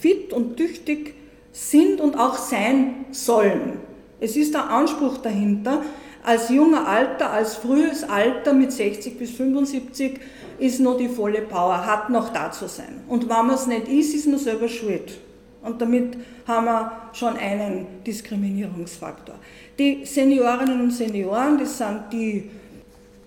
fit 0.00 0.32
und 0.32 0.56
tüchtig 0.56 1.14
sind 1.52 2.00
und 2.00 2.18
auch 2.18 2.36
sein 2.36 3.06
sollen. 3.12 3.78
Es 4.20 4.36
ist 4.36 4.54
der 4.54 4.68
Anspruch 4.70 5.18
dahinter, 5.18 5.82
als 6.26 6.48
junger 6.48 6.88
Alter, 6.88 7.30
als 7.30 7.54
frühes 7.54 8.02
Alter 8.02 8.52
mit 8.52 8.72
60 8.72 9.16
bis 9.16 9.30
75 9.30 10.18
ist 10.58 10.80
noch 10.80 10.96
die 10.96 11.08
volle 11.08 11.42
Power, 11.42 11.86
hat 11.86 12.10
noch 12.10 12.32
da 12.32 12.50
zu 12.50 12.66
sein. 12.66 13.00
Und 13.06 13.28
wenn 13.28 13.46
man 13.46 13.54
es 13.54 13.68
nicht 13.68 13.86
ist, 13.86 14.12
ist 14.12 14.26
man 14.26 14.38
selber 14.38 14.68
schuld. 14.68 15.18
Und 15.62 15.80
damit 15.80 16.16
haben 16.48 16.64
wir 16.64 16.92
schon 17.12 17.36
einen 17.36 17.86
Diskriminierungsfaktor. 18.04 19.36
Die 19.78 20.04
Seniorinnen 20.04 20.80
und 20.80 20.90
Senioren, 20.90 21.58
das 21.58 21.78
sind 21.78 22.00
die, 22.12 22.50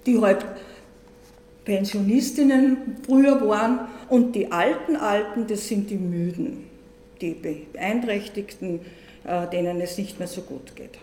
die 0.05 0.19
halt 0.19 0.45
Pensionistinnen 1.63 2.97
früher 3.05 3.39
waren, 3.47 3.79
und 4.09 4.35
die 4.35 4.51
alten 4.51 4.97
Alten, 4.97 5.47
das 5.47 5.67
sind 5.67 5.89
die 5.89 5.97
Müden, 5.97 6.65
die 7.21 7.33
Beeinträchtigten, 7.33 8.81
äh, 9.23 9.47
denen 9.47 9.79
es 9.79 9.97
nicht 9.97 10.19
mehr 10.19 10.27
so 10.27 10.41
gut 10.41 10.75
geht. 10.75 10.97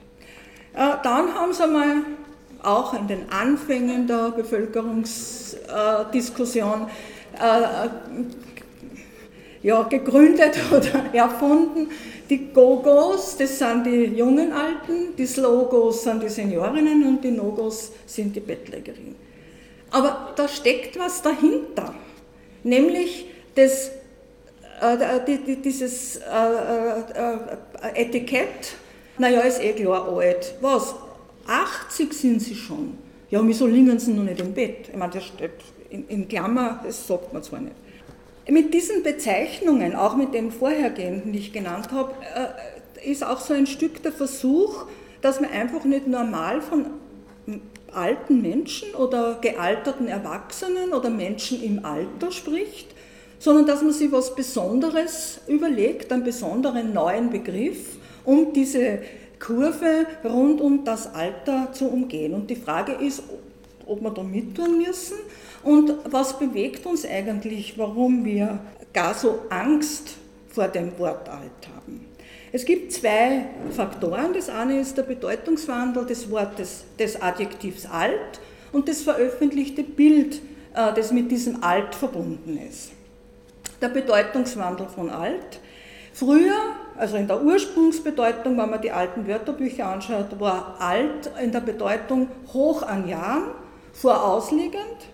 Äh, 0.76 0.96
dann 1.02 1.34
haben 1.34 1.52
sie 1.54 1.64
einmal 1.64 2.02
auch 2.62 2.92
in 2.92 3.08
den 3.08 3.30
Anfängen 3.30 4.06
der 4.06 4.30
Bevölkerungsdiskussion 4.30 6.86
äh, 7.34 7.88
ja, 9.62 9.82
gegründet 9.84 10.58
oder 10.70 11.14
erfunden. 11.14 11.88
Die 12.28 12.52
Gogos, 12.52 13.38
das 13.38 13.58
sind 13.58 13.86
die 13.86 14.04
jungen 14.04 14.52
Alten, 14.52 15.16
die 15.16 15.26
Slogos 15.26 16.02
sind 16.02 16.22
die 16.22 16.28
Seniorinnen 16.28 17.06
und 17.06 17.24
die 17.24 17.30
Nogos 17.30 17.92
sind 18.04 18.36
die 18.36 18.40
Bettlägerinnen. 18.40 19.16
Aber 19.92 20.34
da 20.36 20.46
steckt 20.46 20.98
was 20.98 21.22
dahinter, 21.22 21.94
nämlich 22.64 23.30
das, 23.54 23.92
äh, 24.82 24.98
dieses 25.64 26.16
äh, 26.16 26.20
äh, 27.14 27.38
Etikett 27.94 28.76
naja, 29.18 29.40
ist 29.40 29.62
eh 29.62 29.72
klar 29.72 30.08
alt. 30.08 30.54
Was? 30.60 30.94
80 31.46 32.12
sind 32.12 32.40
sie 32.40 32.54
schon. 32.54 32.98
Ja, 33.30 33.40
wieso 33.46 33.66
liegen 33.66 33.98
sie 33.98 34.12
noch 34.12 34.24
nicht 34.24 34.40
im 34.40 34.52
Bett? 34.52 34.88
Ich 34.90 34.96
meine, 34.96 35.12
das 35.12 35.24
steht 35.24 35.52
in, 35.90 36.06
in 36.08 36.28
Klammer, 36.28 36.80
das 36.84 37.06
sagt 37.06 37.32
man 37.32 37.42
zwar 37.42 37.60
nicht. 37.60 37.76
Mit 38.48 38.72
diesen 38.72 39.02
Bezeichnungen, 39.02 39.96
auch 39.96 40.16
mit 40.16 40.32
den 40.32 40.52
vorhergehenden, 40.52 41.32
die 41.32 41.40
ich 41.40 41.52
genannt 41.52 41.90
habe, 41.90 42.12
äh, 42.34 43.10
ist 43.10 43.24
auch 43.24 43.40
so 43.40 43.54
ein 43.54 43.66
Stück 43.66 44.02
der 44.02 44.12
Versuch, 44.12 44.86
dass 45.20 45.40
man 45.40 45.50
einfach 45.50 45.84
nicht 45.84 46.06
normal 46.06 46.60
von 46.60 46.86
alten 47.92 48.42
Menschen 48.42 48.94
oder 48.94 49.38
gealterten 49.40 50.06
Erwachsenen 50.06 50.92
oder 50.92 51.10
Menschen 51.10 51.62
im 51.62 51.84
Alter 51.84 52.30
spricht, 52.30 52.88
sondern 53.38 53.66
dass 53.66 53.82
man 53.82 53.92
sich 53.92 54.12
was 54.12 54.34
Besonderes 54.34 55.40
überlegt, 55.46 56.12
einen 56.12 56.24
besonderen 56.24 56.92
neuen 56.92 57.30
Begriff 57.30 57.96
um 58.26 58.52
diese 58.52 58.98
Kurve 59.38 60.06
rund 60.24 60.60
um 60.60 60.84
das 60.84 61.14
Alter 61.14 61.72
zu 61.72 61.88
umgehen. 61.88 62.34
Und 62.34 62.50
die 62.50 62.56
Frage 62.56 62.92
ist, 62.92 63.22
ob 63.86 64.02
wir 64.02 64.10
da 64.10 64.22
mittun 64.22 64.78
müssen 64.78 65.16
und 65.62 65.94
was 66.10 66.38
bewegt 66.38 66.84
uns 66.86 67.06
eigentlich, 67.06 67.78
warum 67.78 68.24
wir 68.24 68.58
gar 68.92 69.14
so 69.14 69.40
Angst 69.48 70.16
vor 70.48 70.68
dem 70.68 70.98
Wort 70.98 71.28
alt 71.28 71.68
haben. 71.74 72.06
Es 72.52 72.64
gibt 72.64 72.92
zwei 72.92 73.46
Faktoren. 73.70 74.32
Das 74.32 74.48
eine 74.48 74.80
ist 74.80 74.96
der 74.96 75.02
Bedeutungswandel 75.02 76.06
des 76.06 76.30
Wortes, 76.30 76.84
des 76.98 77.20
Adjektivs 77.20 77.86
alt 77.86 78.40
und 78.72 78.88
das 78.88 79.02
veröffentlichte 79.02 79.82
Bild, 79.82 80.36
äh, 80.74 80.92
das 80.94 81.12
mit 81.12 81.30
diesem 81.30 81.62
alt 81.62 81.94
verbunden 81.94 82.58
ist. 82.58 82.92
Der 83.82 83.88
Bedeutungswandel 83.88 84.86
von 84.86 85.10
alt. 85.10 85.60
Früher 86.16 86.76
also 86.96 87.16
in 87.16 87.26
der 87.26 87.42
Ursprungsbedeutung, 87.42 88.56
wenn 88.56 88.70
man 88.70 88.80
die 88.80 88.90
alten 88.90 89.26
Wörterbücher 89.26 89.86
anschaut, 89.86 90.40
war 90.40 90.76
alt 90.80 91.30
in 91.42 91.52
der 91.52 91.60
Bedeutung 91.60 92.28
hoch 92.52 92.82
an 92.82 93.06
Jahren, 93.06 93.50
vorausliegend, 93.92 95.10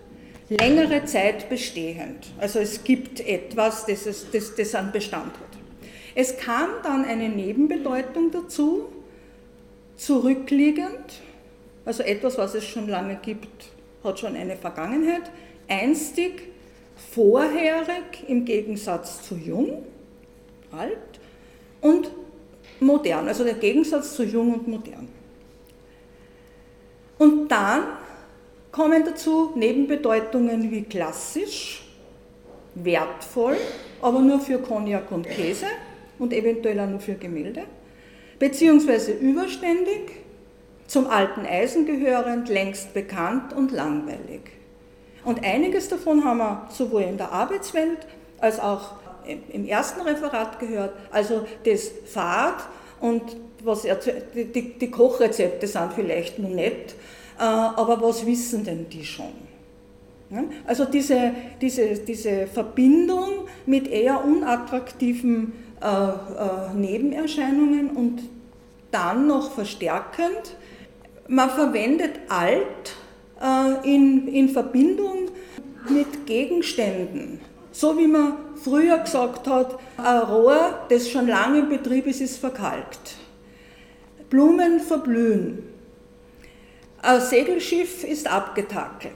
längere 0.47 1.03
Zeit 1.05 1.49
bestehend. 1.49 2.27
Also 2.39 2.59
es 2.59 2.85
gibt 2.85 3.19
etwas, 3.19 3.85
das, 3.85 4.05
es, 4.05 4.31
das, 4.31 4.55
das 4.55 4.75
einen 4.75 4.93
Bestand 4.93 5.33
hat. 5.33 5.57
Es 6.15 6.37
kam 6.37 6.69
dann 6.83 7.03
eine 7.03 7.27
Nebenbedeutung 7.27 8.31
dazu, 8.31 8.85
zurückliegend, 9.97 11.21
also 11.85 12.03
etwas, 12.03 12.37
was 12.37 12.55
es 12.55 12.65
schon 12.65 12.87
lange 12.87 13.15
gibt, 13.21 13.71
hat 14.05 14.19
schon 14.19 14.37
eine 14.37 14.55
Vergangenheit, 14.55 15.23
einstig, 15.67 16.43
vorherig 16.95 18.23
im 18.27 18.45
Gegensatz 18.45 19.23
zu 19.27 19.35
jung, 19.35 19.83
alt, 20.77 20.97
und 21.81 22.11
modern, 22.79 23.27
also 23.27 23.43
der 23.43 23.55
Gegensatz 23.55 24.15
zu 24.15 24.23
jung 24.23 24.53
und 24.53 24.67
modern. 24.67 25.07
Und 27.17 27.49
dann 27.49 27.83
kommen 28.71 29.03
dazu 29.05 29.51
Nebenbedeutungen 29.55 30.71
wie 30.71 30.83
klassisch, 30.83 31.83
wertvoll, 32.75 33.57
aber 34.01 34.19
nur 34.19 34.39
für 34.39 34.57
Cognac 34.57 35.11
und 35.11 35.27
Käse 35.27 35.67
und 36.19 36.33
eventuell 36.33 36.79
auch 36.79 36.89
nur 36.89 36.99
für 36.99 37.13
Gemälde, 37.13 37.63
beziehungsweise 38.39 39.11
überständig, 39.11 40.23
zum 40.87 41.07
alten 41.07 41.45
Eisen 41.45 41.85
gehörend, 41.85 42.49
längst 42.49 42.93
bekannt 42.93 43.53
und 43.53 43.71
langweilig. 43.71 44.41
Und 45.23 45.43
einiges 45.43 45.87
davon 45.87 46.25
haben 46.25 46.39
wir 46.39 46.67
sowohl 46.69 47.03
in 47.03 47.17
der 47.17 47.31
Arbeitswelt 47.31 47.99
als 48.39 48.59
auch 48.59 48.95
im 49.25 49.65
ersten 49.65 50.01
Referat 50.01 50.59
gehört, 50.59 50.93
also 51.11 51.45
das 51.65 51.91
Fahrt 52.05 52.63
und 52.99 53.21
was 53.63 53.85
er, 53.85 53.95
die, 53.95 54.77
die 54.77 54.91
Kochrezepte 54.91 55.67
sind 55.67 55.93
vielleicht 55.93 56.39
noch 56.39 56.49
nicht, 56.49 56.95
äh, 57.39 57.43
aber 57.43 58.01
was 58.01 58.25
wissen 58.25 58.63
denn 58.63 58.87
die 58.89 59.05
schon? 59.05 59.53
Also 60.65 60.85
diese, 60.85 61.31
diese, 61.61 61.95
diese 61.95 62.47
Verbindung 62.47 63.47
mit 63.67 63.87
eher 63.87 64.25
unattraktiven 64.25 65.53
äh, 65.79 65.85
äh, 65.85 66.73
Nebenerscheinungen 66.73 67.91
und 67.91 68.23
dann 68.89 69.27
noch 69.27 69.51
verstärkend, 69.51 70.55
man 71.27 71.49
verwendet 71.49 72.19
alt 72.29 72.95
in, 73.83 74.27
in 74.27 74.49
Verbindung 74.49 75.29
mit 75.89 76.25
Gegenständen. 76.25 77.41
So 77.73 77.97
wie 77.97 78.05
man 78.05 78.37
früher 78.55 78.99
gesagt 78.99 79.47
hat, 79.47 79.79
ein 79.97 80.19
Rohr, 80.19 80.85
das 80.89 81.09
schon 81.09 81.27
lange 81.27 81.59
in 81.59 81.69
Betrieb 81.69 82.05
ist, 82.05 82.21
ist 82.21 82.37
verkalkt. 82.37 83.15
Blumen 84.29 84.79
verblühen. 84.79 85.63
Ein 87.01 87.19
Segelschiff 87.19 88.03
ist 88.03 88.31
abgetakelt. 88.31 89.13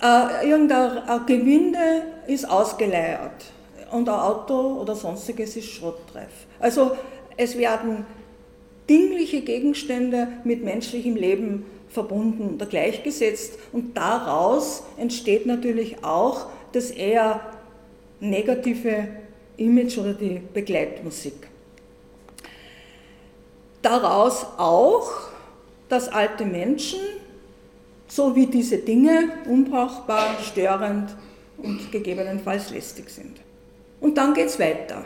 Äh, 0.00 0.48
irgendein 0.48 1.26
Gewinde 1.26 2.04
ist 2.28 2.48
ausgeleiert 2.48 3.46
und 3.90 4.08
ein 4.08 4.14
Auto 4.14 4.80
oder 4.80 4.94
sonstiges 4.94 5.56
ist 5.56 5.70
schrottreif. 5.70 6.46
Also 6.60 6.96
es 7.36 7.58
werden 7.58 8.06
dingliche 8.88 9.42
Gegenstände 9.42 10.28
mit 10.44 10.64
menschlichem 10.64 11.16
Leben 11.16 11.66
verbunden 11.88 12.54
oder 12.54 12.66
gleichgesetzt 12.66 13.58
und 13.72 13.96
daraus 13.96 14.84
entsteht 14.96 15.46
natürlich 15.46 16.04
auch 16.04 16.46
das 16.72 16.90
eher 16.90 17.40
negative 18.20 19.08
Image 19.56 19.98
oder 19.98 20.14
die 20.14 20.40
Begleitmusik. 20.52 21.48
Daraus 23.82 24.46
auch, 24.58 25.10
dass 25.88 26.08
alte 26.08 26.44
Menschen, 26.44 27.00
so 28.06 28.34
wie 28.36 28.46
diese 28.46 28.78
Dinge, 28.78 29.32
unbrauchbar, 29.46 30.38
störend 30.40 31.14
und 31.58 31.90
gegebenenfalls 31.90 32.70
lästig 32.70 33.10
sind. 33.10 33.40
Und 34.00 34.16
dann 34.16 34.34
geht 34.34 34.46
es 34.46 34.58
weiter. 34.58 35.04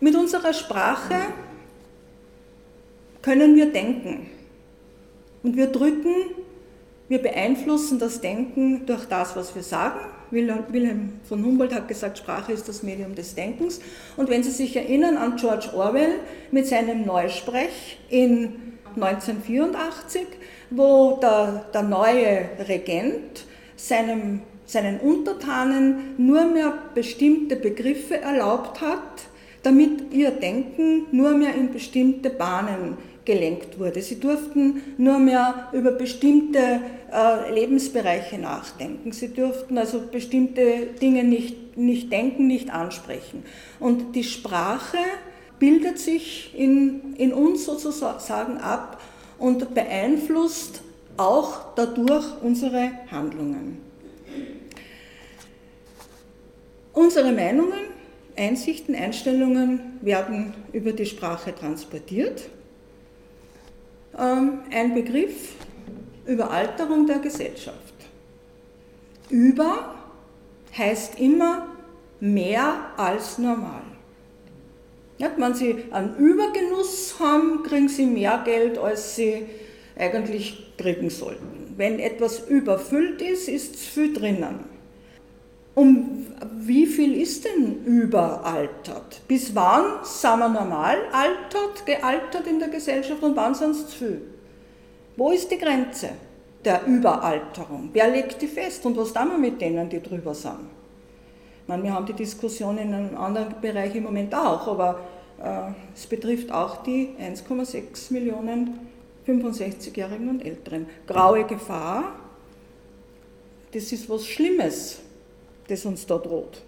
Mit 0.00 0.14
unserer 0.14 0.52
Sprache 0.52 1.16
können 3.22 3.56
wir 3.56 3.72
denken. 3.72 4.30
Und 5.42 5.56
wir 5.56 5.66
drücken, 5.66 6.14
wir 7.08 7.22
beeinflussen 7.22 7.98
das 7.98 8.20
Denken 8.20 8.84
durch 8.86 9.06
das, 9.06 9.34
was 9.34 9.54
wir 9.54 9.62
sagen. 9.62 10.00
Wilhelm 10.30 11.20
von 11.26 11.42
Humboldt 11.42 11.74
hat 11.74 11.88
gesagt, 11.88 12.18
Sprache 12.18 12.52
ist 12.52 12.68
das 12.68 12.82
Medium 12.82 13.14
des 13.14 13.34
Denkens. 13.34 13.80
Und 14.16 14.28
wenn 14.28 14.42
Sie 14.42 14.50
sich 14.50 14.76
erinnern 14.76 15.16
an 15.16 15.36
George 15.36 15.70
Orwell 15.74 16.16
mit 16.50 16.66
seinem 16.66 17.06
Neusprech 17.06 17.98
in 18.10 18.74
1984, 18.96 20.26
wo 20.70 21.18
der, 21.22 21.64
der 21.72 21.82
neue 21.82 22.48
Regent 22.68 23.46
seinem, 23.76 24.42
seinen 24.66 25.00
Untertanen 25.00 26.14
nur 26.18 26.44
mehr 26.44 26.74
bestimmte 26.94 27.56
Begriffe 27.56 28.20
erlaubt 28.20 28.82
hat, 28.82 29.22
damit 29.62 30.12
ihr 30.12 30.30
Denken 30.30 31.06
nur 31.10 31.30
mehr 31.30 31.54
in 31.54 31.72
bestimmte 31.72 32.30
Bahnen 32.30 32.98
gelenkt 33.28 33.78
wurde. 33.78 34.00
Sie 34.00 34.18
durften 34.18 34.82
nur 34.96 35.18
mehr 35.18 35.68
über 35.72 35.92
bestimmte 35.92 36.80
äh, 37.12 37.52
Lebensbereiche 37.52 38.38
nachdenken. 38.38 39.12
Sie 39.12 39.34
durften 39.34 39.76
also 39.76 40.00
bestimmte 40.10 40.86
Dinge 41.00 41.24
nicht, 41.24 41.76
nicht 41.76 42.10
denken, 42.10 42.46
nicht 42.46 42.70
ansprechen. 42.70 43.44
Und 43.78 44.16
die 44.16 44.24
Sprache 44.24 44.96
bildet 45.58 45.98
sich 45.98 46.54
in, 46.56 47.16
in 47.18 47.34
uns 47.34 47.66
sozusagen 47.66 48.56
ab 48.56 48.98
und 49.38 49.74
beeinflusst 49.74 50.80
auch 51.18 51.74
dadurch 51.76 52.24
unsere 52.42 52.92
Handlungen. 53.10 53.76
Unsere 56.94 57.32
Meinungen, 57.32 57.88
Einsichten, 58.36 58.94
Einstellungen 58.94 59.98
werden 60.00 60.54
über 60.72 60.92
die 60.92 61.06
Sprache 61.06 61.54
transportiert 61.54 62.48
ein 64.18 64.94
Begriff 64.94 65.54
Überalterung 66.26 67.06
der 67.06 67.18
Gesellschaft. 67.18 67.94
Über 69.30 69.94
heißt 70.76 71.18
immer 71.18 71.68
mehr 72.20 72.92
als 72.96 73.38
normal. 73.38 73.82
Wenn 75.18 75.54
Sie 75.54 75.84
einen 75.90 76.16
Übergenuss 76.16 77.16
haben, 77.18 77.62
kriegen 77.62 77.88
Sie 77.88 78.06
mehr 78.06 78.42
Geld, 78.44 78.78
als 78.78 79.16
Sie 79.16 79.46
eigentlich 79.96 80.74
kriegen 80.76 81.10
sollten. 81.10 81.74
Wenn 81.76 81.98
etwas 81.98 82.48
überfüllt 82.48 83.20
ist, 83.22 83.48
ist 83.48 83.78
zu 83.78 83.90
viel 83.90 84.12
drinnen. 84.12 84.77
Um 85.78 86.26
wie 86.66 86.86
viel 86.86 87.22
ist 87.22 87.44
denn 87.44 87.84
überaltert? 87.84 89.20
Bis 89.28 89.54
wann 89.54 90.02
sind 90.02 90.40
wir 90.40 90.48
normal 90.48 90.96
altert, 91.12 91.86
gealtert 91.86 92.48
in 92.48 92.58
der 92.58 92.68
Gesellschaft 92.68 93.22
und 93.22 93.36
wann 93.36 93.54
sind 93.54 93.70
es 93.70 93.86
zu 93.86 93.96
viel? 93.96 94.22
Wo 95.16 95.30
ist 95.30 95.48
die 95.52 95.56
Grenze 95.56 96.10
der 96.64 96.84
Überalterung? 96.84 97.90
Wer 97.92 98.10
legt 98.10 98.42
die 98.42 98.48
fest 98.48 98.84
und 98.86 98.96
was 98.96 99.12
tun 99.12 99.30
wir 99.30 99.38
mit 99.38 99.60
denen, 99.60 99.88
die 99.88 100.02
drüber 100.02 100.34
sind? 100.34 100.66
Meine, 101.68 101.84
wir 101.84 101.94
haben 101.94 102.06
die 102.06 102.12
Diskussion 102.12 102.76
in 102.76 102.92
einem 102.92 103.16
anderen 103.16 103.54
Bereich 103.60 103.94
im 103.94 104.02
Moment 104.02 104.34
auch, 104.34 104.66
aber 104.66 104.98
äh, 105.40 105.70
es 105.94 106.06
betrifft 106.06 106.50
auch 106.50 106.82
die 106.82 107.10
1,6 107.20 108.12
Millionen 108.12 108.80
65-Jährigen 109.28 110.28
und 110.28 110.44
Älteren. 110.44 110.88
Graue 111.06 111.44
Gefahr, 111.44 112.14
das 113.72 113.92
ist 113.92 114.10
was 114.10 114.26
Schlimmes 114.26 115.02
das 115.68 115.84
uns 115.84 116.04
da 116.06 116.18
droht. 116.18 116.62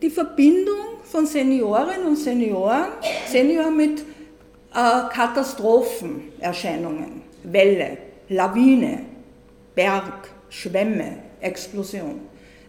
Die 0.00 0.10
Verbindung 0.10 1.00
von 1.04 1.26
Senioren 1.26 2.04
und 2.06 2.16
Senioren, 2.16 2.86
Senioren 3.28 3.76
mit 3.76 4.00
äh, 4.00 4.04
Katastrophenerscheinungen, 5.12 7.22
Welle, 7.44 7.98
Lawine, 8.28 9.04
Berg, 9.74 10.30
Schwämme, 10.48 11.18
Explosion. 11.40 12.20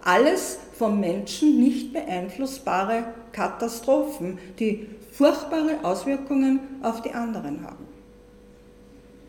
Alles 0.03 0.57
vom 0.77 0.99
Menschen 0.99 1.59
nicht 1.59 1.93
beeinflussbare 1.93 3.05
Katastrophen, 3.31 4.37
die 4.59 4.87
furchtbare 5.11 5.83
Auswirkungen 5.83 6.59
auf 6.81 7.01
die 7.01 7.11
anderen 7.11 7.63
haben. 7.63 7.87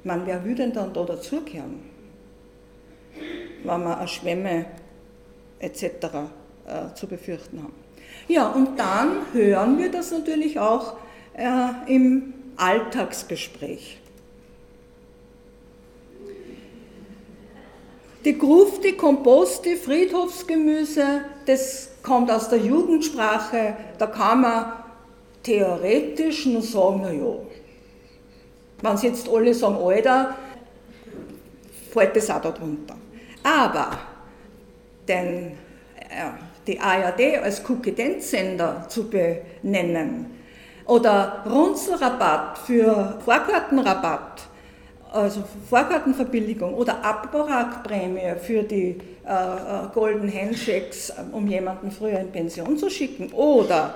Man, 0.02 0.26
würde 0.26 0.54
denn 0.54 0.72
dann 0.72 0.92
da 0.92 1.04
dazugehören? 1.04 1.93
Wenn 3.62 3.82
wir 3.82 3.98
eine 3.98 4.08
Schwämme 4.08 4.66
etc. 5.58 5.84
Äh, 6.66 6.94
zu 6.94 7.06
befürchten 7.06 7.62
haben. 7.62 7.74
Ja, 8.26 8.48
und 8.48 8.78
dann 8.78 9.26
hören 9.32 9.78
wir 9.78 9.90
das 9.90 10.10
natürlich 10.10 10.58
auch 10.58 10.94
äh, 11.34 11.92
im 11.92 12.32
Alltagsgespräch. 12.56 14.00
Die 18.24 18.38
Gruft, 18.38 18.82
die 18.82 18.92
Kompost, 18.92 19.66
die 19.66 19.76
Friedhofsgemüse, 19.76 21.20
das 21.44 21.90
kommt 22.02 22.30
aus 22.30 22.48
der 22.48 22.60
Jugendsprache, 22.60 23.76
da 23.98 24.06
kann 24.06 24.40
man 24.40 24.72
theoretisch 25.42 26.46
nur 26.46 26.62
sagen, 26.62 27.02
naja, 27.02 27.36
wenn 28.80 28.96
sie 28.96 29.08
jetzt 29.08 29.28
alle 29.28 29.52
sagen, 29.52 29.76
Alter, 29.76 30.34
fällt 31.92 32.16
das 32.16 32.30
auch 32.30 32.40
darunter. 32.40 32.96
Aber 33.44 33.90
denn, 35.06 35.52
äh, 36.08 36.30
die 36.66 36.80
ARD 36.80 37.42
als 37.42 37.62
Kukidenzsender 37.62 38.86
zu 38.88 39.08
benennen 39.08 40.30
oder 40.86 41.44
Runzelrabatt 41.46 42.58
für 42.58 43.18
Vorkartenrabatt, 43.22 44.48
also 45.12 45.44
Vorkartenverbilligung 45.68 46.74
oder 46.74 47.04
Abborakprämie 47.04 48.34
für 48.40 48.62
die 48.62 48.98
äh, 49.26 49.32
äh, 49.32 49.88
Golden 49.92 50.32
Handshakes, 50.32 51.12
um 51.32 51.46
jemanden 51.46 51.90
früher 51.90 52.18
in 52.20 52.32
Pension 52.32 52.76
zu 52.76 52.90
schicken 52.90 53.30
oder 53.32 53.94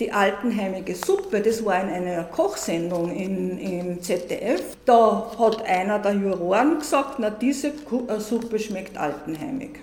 die 0.00 0.10
altenheimige 0.10 0.94
Suppe, 0.94 1.40
das 1.40 1.64
war 1.64 1.80
in 1.80 1.88
einer 1.88 2.24
Kochsendung 2.24 3.14
in, 3.14 3.58
im 3.58 4.02
ZDF. 4.02 4.76
Da 4.84 5.32
hat 5.38 5.64
einer 5.64 5.98
der 5.98 6.14
Juroren 6.14 6.78
gesagt, 6.78 7.18
na 7.18 7.30
diese 7.30 7.68
äh, 7.68 8.18
Suppe 8.18 8.58
schmeckt 8.58 8.96
altenheimig, 8.96 9.78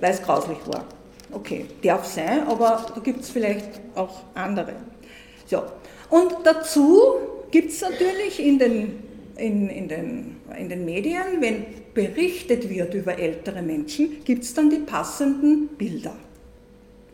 weil 0.00 0.12
es 0.12 0.22
grauslich 0.22 0.58
war. 0.66 0.84
Okay, 1.32 1.66
darf 1.82 2.04
sein, 2.04 2.46
aber 2.46 2.86
da 2.94 3.00
gibt 3.00 3.22
es 3.22 3.30
vielleicht 3.30 3.80
auch 3.94 4.20
andere. 4.34 4.74
So. 5.46 5.62
Und 6.10 6.34
dazu 6.44 7.14
gibt 7.50 7.70
es 7.70 7.80
natürlich 7.80 8.38
in 8.38 8.58
den, 8.58 9.02
in, 9.36 9.68
in, 9.68 9.88
den, 9.88 10.36
in 10.56 10.68
den 10.68 10.84
Medien, 10.84 11.40
wenn 11.40 11.64
berichtet 11.94 12.68
wird 12.68 12.92
über 12.94 13.18
ältere 13.18 13.62
Menschen, 13.62 14.22
gibt 14.24 14.44
es 14.44 14.52
dann 14.52 14.68
die 14.68 14.78
passenden 14.78 15.68
Bilder. 15.68 16.14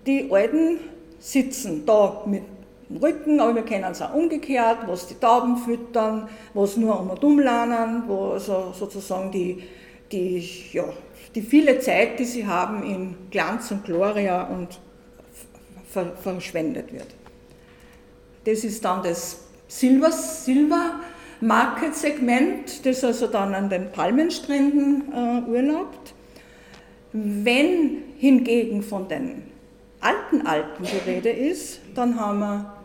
Die 0.07 0.29
alten 0.31 0.79
sitzen 1.21 1.87
da 1.87 2.23
mit 2.27 2.43
dem 2.89 2.97
Rücken, 2.97 3.39
aber 3.39 3.55
wir 3.55 3.63
kennen 3.63 3.93
es 3.93 4.03
auch 4.03 4.15
umgekehrt, 4.15 4.79
wo 4.87 4.93
es 4.93 5.07
die 5.07 5.15
Tauben 5.15 5.57
füttern, 5.59 6.29
wo 6.55 6.65
es 6.65 6.77
nur 6.77 6.99
um 6.99 7.11
und 7.11 7.23
um 7.23 7.39
lernen, 7.39 8.05
wo 8.09 8.33
also 8.33 8.73
sozusagen 8.77 9.31
die, 9.31 9.63
die, 10.11 10.45
ja, 10.73 10.85
die 11.35 11.43
viele 11.43 11.79
Zeit, 11.79 12.19
die 12.19 12.25
sie 12.25 12.47
haben, 12.47 12.83
in 12.83 13.15
Glanz 13.31 13.71
und 13.71 13.85
Gloria 13.85 14.45
und 14.45 14.81
ver 15.89 16.13
verschwendet 16.17 16.93
wird. 16.93 17.09
Das 18.45 18.65
ist 18.65 18.85
dann 18.85 19.03
das 19.03 19.45
Silber, 19.69 20.11
Silber 20.11 20.95
Marketsegment, 21.41 22.85
das 22.85 23.05
also 23.05 23.27
dann 23.27 23.55
an 23.55 23.71
den 23.71 23.93
Palmenstränden 23.93 25.05
äh, 25.13 25.51
urlaubt. 25.51 26.15
Wenn 27.13 28.03
hingegen 28.19 28.83
von 28.83 29.09
den 29.09 29.43
alten 30.01 30.47
Alten 30.47 30.85
die 30.85 31.11
Rede 31.11 31.31
ist, 31.31 31.81
dann 31.95 32.19
haben 32.19 32.39
wir 32.39 32.83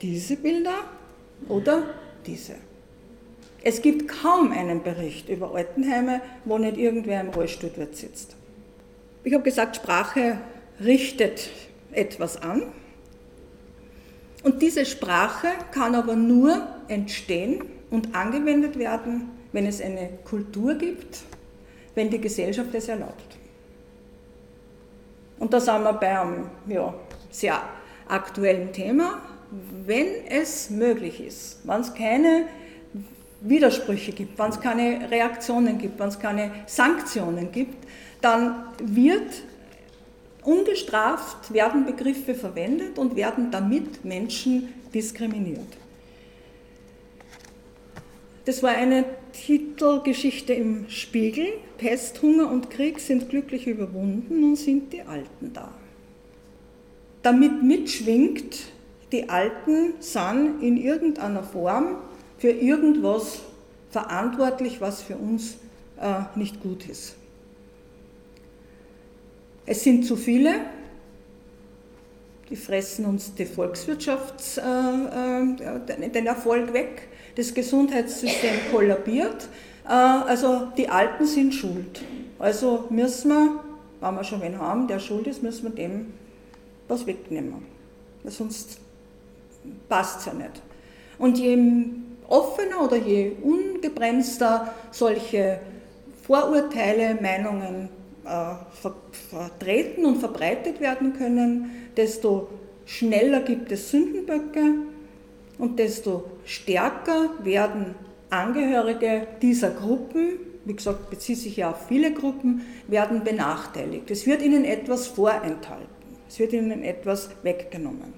diese 0.00 0.36
Bilder 0.36 0.84
oder 1.48 1.82
diese. 2.26 2.54
Es 3.62 3.82
gibt 3.82 4.08
kaum 4.08 4.52
einen 4.52 4.82
Bericht 4.82 5.28
über 5.28 5.54
Altenheime, 5.54 6.22
wo 6.44 6.56
nicht 6.56 6.78
irgendwer 6.78 7.20
im 7.20 7.28
Rollstuhl 7.28 7.70
dort 7.74 7.94
sitzt. 7.94 8.36
Ich 9.22 9.34
habe 9.34 9.44
gesagt, 9.44 9.76
Sprache 9.76 10.38
richtet 10.82 11.50
etwas 11.92 12.40
an. 12.40 12.62
Und 14.42 14.62
diese 14.62 14.86
Sprache 14.86 15.48
kann 15.72 15.94
aber 15.94 16.16
nur 16.16 16.66
entstehen 16.88 17.62
und 17.90 18.14
angewendet 18.14 18.78
werden, 18.78 19.28
wenn 19.52 19.66
es 19.66 19.82
eine 19.82 20.08
Kultur 20.24 20.74
gibt, 20.74 21.18
wenn 21.94 22.08
die 22.08 22.20
Gesellschaft 22.20 22.74
es 22.74 22.88
erlaubt. 22.88 23.29
Und 25.40 25.52
da 25.52 25.58
sind 25.58 25.82
wir 25.82 25.94
bei 25.94 26.20
einem 26.20 26.46
ja, 26.68 26.94
sehr 27.30 27.60
aktuellen 28.06 28.72
Thema. 28.72 29.18
Wenn 29.84 30.26
es 30.28 30.70
möglich 30.70 31.20
ist, 31.20 31.58
wenn 31.64 31.80
es 31.80 31.92
keine 31.92 32.44
Widersprüche 33.40 34.12
gibt, 34.12 34.38
wenn 34.38 34.50
es 34.50 34.60
keine 34.60 35.10
Reaktionen 35.10 35.78
gibt, 35.78 35.98
wenn 35.98 36.08
es 36.08 36.18
keine 36.18 36.52
Sanktionen 36.66 37.50
gibt, 37.50 37.88
dann 38.20 38.64
wird 38.82 39.42
ungestraft 40.42 41.52
werden 41.52 41.86
Begriffe 41.86 42.34
verwendet 42.34 42.98
und 42.98 43.16
werden 43.16 43.50
damit 43.50 44.04
Menschen 44.04 44.74
diskriminiert. 44.92 45.76
Das 48.44 48.62
war 48.62 48.70
eine 48.70 49.04
Titelgeschichte 49.32 50.54
im 50.54 50.88
Spiegel. 50.88 51.46
Pest, 51.78 52.22
Hunger 52.22 52.50
und 52.50 52.70
Krieg 52.70 52.98
sind 52.98 53.28
glücklich 53.28 53.66
überwunden 53.66 54.44
und 54.44 54.56
sind 54.56 54.92
die 54.92 55.02
Alten 55.02 55.52
da. 55.52 55.72
Damit 57.22 57.62
mitschwingt, 57.62 58.72
die 59.12 59.28
Alten 59.28 59.94
sind 60.00 60.62
in 60.62 60.76
irgendeiner 60.76 61.42
Form 61.42 61.96
für 62.38 62.50
irgendwas 62.50 63.40
verantwortlich, 63.90 64.80
was 64.80 65.02
für 65.02 65.16
uns 65.16 65.56
äh, 66.00 66.22
nicht 66.38 66.62
gut 66.62 66.88
ist. 66.88 67.16
Es 69.66 69.84
sind 69.84 70.04
zu 70.04 70.16
viele, 70.16 70.54
die 72.48 72.56
fressen 72.56 73.04
uns 73.04 73.34
die 73.34 73.46
Volkswirtschaft, 73.46 74.58
äh, 74.58 74.62
äh, 74.62 76.10
den 76.10 76.26
Erfolg 76.26 76.72
weg, 76.72 77.08
das 77.36 77.54
Gesundheitssystem 77.54 78.52
kollabiert, 78.70 79.48
äh, 79.86 79.92
also 79.92 80.68
die 80.76 80.88
Alten 80.88 81.26
sind 81.26 81.54
schuld. 81.54 82.02
Also 82.38 82.86
müssen 82.90 83.30
wir, 83.30 83.60
wenn 84.00 84.14
wir 84.14 84.24
schon 84.24 84.40
wen 84.40 84.58
haben, 84.58 84.86
der 84.88 84.98
schuld 84.98 85.26
ist, 85.26 85.42
müssen 85.42 85.64
wir 85.64 85.70
dem 85.70 86.12
was 86.88 87.06
wegnehmen. 87.06 87.66
Sonst 88.24 88.78
passt 89.88 90.20
es 90.20 90.26
ja 90.26 90.34
nicht. 90.34 90.62
Und 91.18 91.38
je 91.38 91.56
offener 92.28 92.82
oder 92.82 92.96
je 92.96 93.32
ungebremster 93.42 94.72
solche 94.90 95.60
Vorurteile, 96.22 97.18
Meinungen 97.20 97.88
äh, 98.24 98.88
vertreten 99.30 100.04
und 100.04 100.18
verbreitet 100.18 100.80
werden 100.80 101.12
können, 101.14 101.88
desto 101.96 102.48
schneller 102.86 103.40
gibt 103.40 103.70
es 103.72 103.90
Sündenböcke 103.90 104.74
und 105.60 105.78
desto 105.78 106.24
stärker 106.44 107.30
werden 107.42 107.94
Angehörige 108.30 109.26
dieser 109.42 109.70
Gruppen, 109.70 110.38
wie 110.64 110.74
gesagt, 110.74 111.10
bezieht 111.10 111.38
sich 111.38 111.56
ja 111.56 111.70
auf 111.70 111.88
viele 111.88 112.12
Gruppen, 112.12 112.64
werden 112.86 113.24
benachteiligt. 113.24 114.08
Es 114.10 114.24
wird 114.24 114.40
ihnen 114.40 114.64
etwas 114.64 115.08
vorenthalten, 115.08 115.88
es 116.28 116.38
wird 116.38 116.52
ihnen 116.52 116.84
etwas 116.84 117.30
weggenommen. 117.42 118.14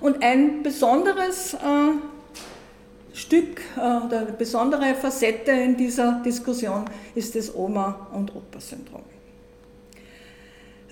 Und 0.00 0.22
ein 0.22 0.62
besonderes 0.62 1.54
äh, 1.54 1.56
Stück 3.12 3.60
äh, 3.76 3.80
oder 3.80 4.20
eine 4.20 4.32
besondere 4.32 4.94
Facette 4.94 5.50
in 5.50 5.76
dieser 5.76 6.22
Diskussion 6.24 6.84
ist 7.14 7.34
das 7.34 7.54
Oma- 7.54 8.08
und 8.12 8.34
Opa-Syndrom. 8.34 9.02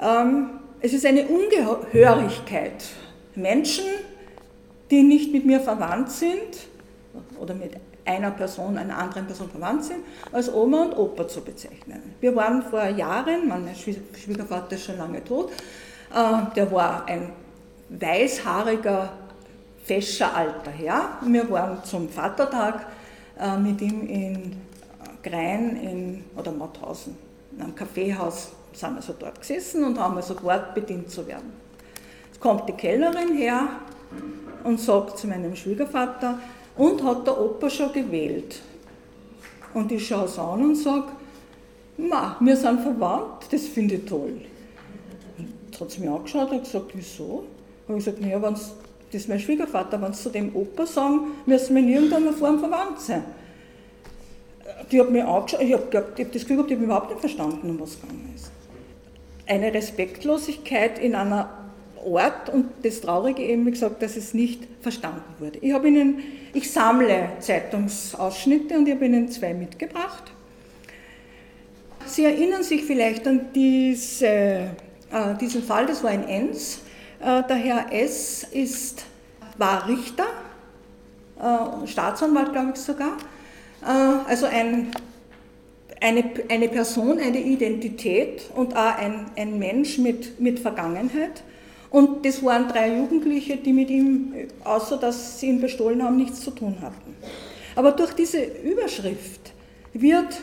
Ähm, 0.01 0.51
es 0.81 0.93
ist 0.93 1.07
eine 1.07 1.27
Ungehörigkeit. 1.27 2.85
Menschen, 3.37 3.85
die 4.91 5.03
nicht 5.03 5.33
mit 5.33 5.47
mir 5.47 5.61
verwandt 5.61 6.11
sind 6.11 6.69
oder 7.39 7.55
mit 7.55 7.73
einer 8.05 8.31
Person, 8.31 8.77
einer 8.77 8.99
anderen 8.99 9.27
Person 9.27 9.49
verwandt 9.51 9.85
sind, 9.85 10.01
als 10.33 10.53
Oma 10.53 10.85
und 10.85 10.97
Opa 10.97 11.29
zu 11.29 11.43
bezeichnen. 11.43 12.15
Wir 12.21 12.35
waren 12.35 12.63
vor 12.63 12.85
Jahren, 12.87 13.49
mein 13.49 13.69
Schwiegervater 13.75 14.77
ist 14.77 14.85
schon 14.85 14.99
lange 14.99 15.23
tot, 15.23 15.51
äh, 16.13 16.55
der 16.57 16.71
war 16.73 17.07
ein 17.07 17.33
weißhaariger 17.89 19.13
fescher 19.85 20.35
alter 20.35 20.71
Herr. 20.71 21.19
Wir 21.23 21.49
waren 21.51 21.83
zum 21.85 22.09
Vatertag 22.09 22.87
äh, 23.39 23.57
mit 23.57 23.81
ihm 23.81 24.09
in 24.09 24.57
Grein 25.23 25.77
in, 25.77 26.25
oder 26.37 26.53
Mauthausen, 26.53 27.17
in 27.53 27.63
einem 27.63 27.75
Kaffeehaus, 27.75 28.53
sind 28.73 28.95
wir 28.95 29.03
so 29.03 29.15
dort 29.19 29.41
gesessen 29.41 29.85
und 29.85 29.99
haben 29.99 30.17
also 30.17 30.35
gewartet, 30.35 30.75
bedient 30.75 31.11
zu 31.11 31.27
werden. 31.27 31.53
Jetzt 32.27 32.41
kommt 32.41 32.69
die 32.69 32.73
Kellnerin 32.73 33.37
her 33.37 33.69
und 34.65 34.81
sagt 34.81 35.19
zu 35.19 35.27
meinem 35.27 35.57
Schwiegervater, 35.57 36.39
und 36.77 37.03
hat 37.05 37.27
der 37.27 37.39
Opa 37.39 37.69
schon 37.69 37.93
gewählt? 37.93 38.61
Und 39.75 39.93
ich 39.93 40.07
schaue 40.07 40.25
es 40.25 40.39
an 40.39 40.63
und 40.63 40.75
sage, 40.77 41.09
Ma, 41.97 42.37
wir 42.41 42.57
sind 42.57 42.81
verwandt, 42.81 43.47
das 43.51 43.67
finde 43.67 43.97
ich 43.97 44.05
toll. 44.07 44.41
Jetzt 45.67 45.81
hat 45.81 45.91
sie 45.91 46.01
mich 46.01 46.11
angeschaut 46.11 46.51
und 46.51 46.65
gesagt, 46.65 46.93
wieso? 46.95 47.45
Habe 47.87 47.99
ich 47.99 48.05
gesagt, 48.05 48.21
naja, 48.21 48.41
wenn 48.41 48.55
das 48.55 49.23
ist 49.23 49.29
mein 49.29 49.41
Schwiegervater, 49.41 50.01
wenn 50.01 50.13
sie 50.13 50.23
zu 50.23 50.31
dem 50.31 50.55
Opa 50.55 50.87
sagen, 50.87 51.33
müssen 51.45 51.75
wir 51.75 51.83
in 51.83 51.89
irgendeiner 51.89 52.33
Form 52.33 52.61
verwandt 52.61 53.01
sein. 53.01 53.25
Die 54.91 55.01
hat 55.01 55.11
mich 55.11 55.23
angeschaut, 55.23 55.61
ich 55.61 55.73
habe 55.73 55.99
hab 55.99 56.17
das 56.17 56.43
Gefühl 56.43 56.57
gehabt, 56.57 56.71
ich 56.71 56.77
habe 56.77 56.85
überhaupt 56.85 57.11
nicht 57.11 57.21
verstanden, 57.21 57.71
um 57.71 57.81
was 57.81 57.91
es 57.91 58.01
gegangen 58.01 58.33
ist. 58.35 58.51
Eine 59.47 59.75
Respektlosigkeit 59.75 60.99
in 60.99 61.17
einer 61.17 61.70
Art 62.07 62.49
und 62.49 62.67
das 62.83 63.01
Traurige 63.01 63.43
eben, 63.43 63.67
wie 63.67 63.73
gesagt, 63.73 64.03
dass 64.03 64.17
es 64.17 64.35
nicht 64.35 64.67
verstanden 64.81 65.23
wurde. 65.39 65.59
Ich, 65.61 65.73
habe 65.73 65.89
Ihnen, 65.89 66.23
ich 66.53 66.71
sammle 66.71 67.31
Zeitungsausschnitte 67.41 68.79
und 68.79 68.89
ich 68.89 68.95
habe 68.95 69.07
Ihnen 69.07 69.29
zwei 69.29 69.55
mitgebracht. 69.55 70.25
Sie 72.07 72.25
erinnern 72.25 72.63
sich 72.63 72.85
vielleicht 72.85 73.27
an 73.29 73.49
diese, 73.55 74.27
äh, 74.27 74.69
diesen 75.41 75.63
Fall, 75.63 75.87
das 75.87 76.03
war 76.03 76.13
in 76.13 76.25
Enns. 76.25 76.81
Äh, 77.21 77.43
der 77.47 77.57
Herr 77.57 77.93
S. 77.93 78.45
Ist, 78.51 79.05
war 79.59 79.87
Richter, 79.89 80.27
äh, 81.39 81.87
Staatsanwalt, 81.87 82.53
glaube 82.53 82.73
ich 82.75 82.81
sogar. 82.81 83.17
Äh, 83.83 84.29
also 84.29 84.47
ein, 84.47 84.91
eine, 86.01 86.25
eine 86.49 86.69
Person, 86.69 87.19
eine 87.19 87.41
Identität 87.41 88.51
und 88.55 88.75
auch 88.75 88.97
ein, 88.97 89.27
ein 89.37 89.59
Mensch 89.59 89.99
mit, 89.99 90.41
mit 90.41 90.59
Vergangenheit. 90.59 91.43
Und 91.91 92.25
das 92.25 92.43
waren 92.45 92.69
drei 92.69 92.97
Jugendliche, 92.97 93.57
die 93.57 93.73
mit 93.73 93.91
ihm, 93.91 94.33
außer 94.65 94.97
dass 94.97 95.41
sie 95.41 95.49
ihn 95.49 95.61
bestohlen 95.61 96.03
haben, 96.03 96.17
nichts 96.17 96.41
zu 96.41 96.53
tun 96.53 96.77
hatten. 96.81 97.17
Aber 97.75 97.93
durch 97.93 98.13
diese 98.13 98.43
Überschrift 98.43 99.53
wird, 99.93 100.43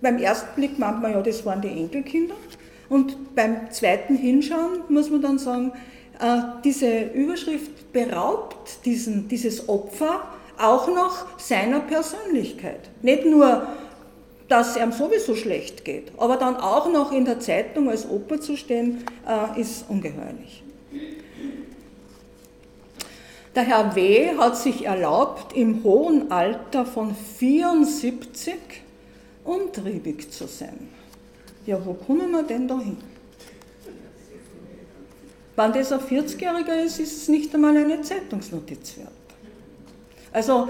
beim 0.00 0.18
ersten 0.18 0.54
Blick 0.54 0.78
meint 0.78 1.02
man 1.02 1.12
ja, 1.12 1.20
das 1.20 1.44
waren 1.44 1.60
die 1.60 1.68
Enkelkinder. 1.68 2.34
Und 2.88 3.34
beim 3.34 3.70
zweiten 3.70 4.16
Hinschauen 4.16 4.80
muss 4.88 5.10
man 5.10 5.20
dann 5.20 5.38
sagen, 5.38 5.72
äh, 6.18 6.40
diese 6.64 7.02
Überschrift 7.02 7.92
beraubt 7.92 8.84
diesen, 8.84 9.28
dieses 9.28 9.68
Opfer 9.68 10.22
auch 10.58 10.88
noch 10.88 11.38
seiner 11.38 11.80
Persönlichkeit. 11.80 12.88
Nicht 13.02 13.24
nur, 13.26 13.66
dass 14.48 14.70
es 14.70 14.82
ihm 14.82 14.92
sowieso 14.92 15.34
schlecht 15.34 15.84
geht, 15.84 16.12
aber 16.16 16.36
dann 16.36 16.56
auch 16.56 16.90
noch 16.90 17.12
in 17.12 17.24
der 17.24 17.38
Zeitung 17.38 17.90
als 17.90 18.08
Opfer 18.08 18.40
zu 18.40 18.56
stehen, 18.56 19.04
äh, 19.26 19.60
ist 19.60 19.84
ungeheuerlich. 19.88 20.62
Der 23.54 23.62
Herr 23.64 23.94
W. 23.96 24.36
hat 24.36 24.56
sich 24.56 24.86
erlaubt, 24.86 25.56
im 25.56 25.82
hohen 25.82 26.30
Alter 26.30 26.86
von 26.86 27.14
74 27.14 28.54
umtriebig 29.44 30.30
zu 30.30 30.46
sein. 30.46 30.88
Ja, 31.66 31.84
wo 31.84 31.94
kommen 31.94 32.30
wir 32.30 32.44
denn 32.44 32.68
da 32.68 32.78
hin? 32.78 32.96
Wenn 35.56 35.72
das 35.72 35.90
ein 35.90 35.98
40-Jähriger 35.98 36.84
ist, 36.84 37.00
ist 37.00 37.22
es 37.22 37.28
nicht 37.28 37.52
einmal 37.52 37.76
eine 37.76 38.00
Zeitungsnotiz 38.00 38.96
wert. 38.98 39.10
Also 40.32 40.68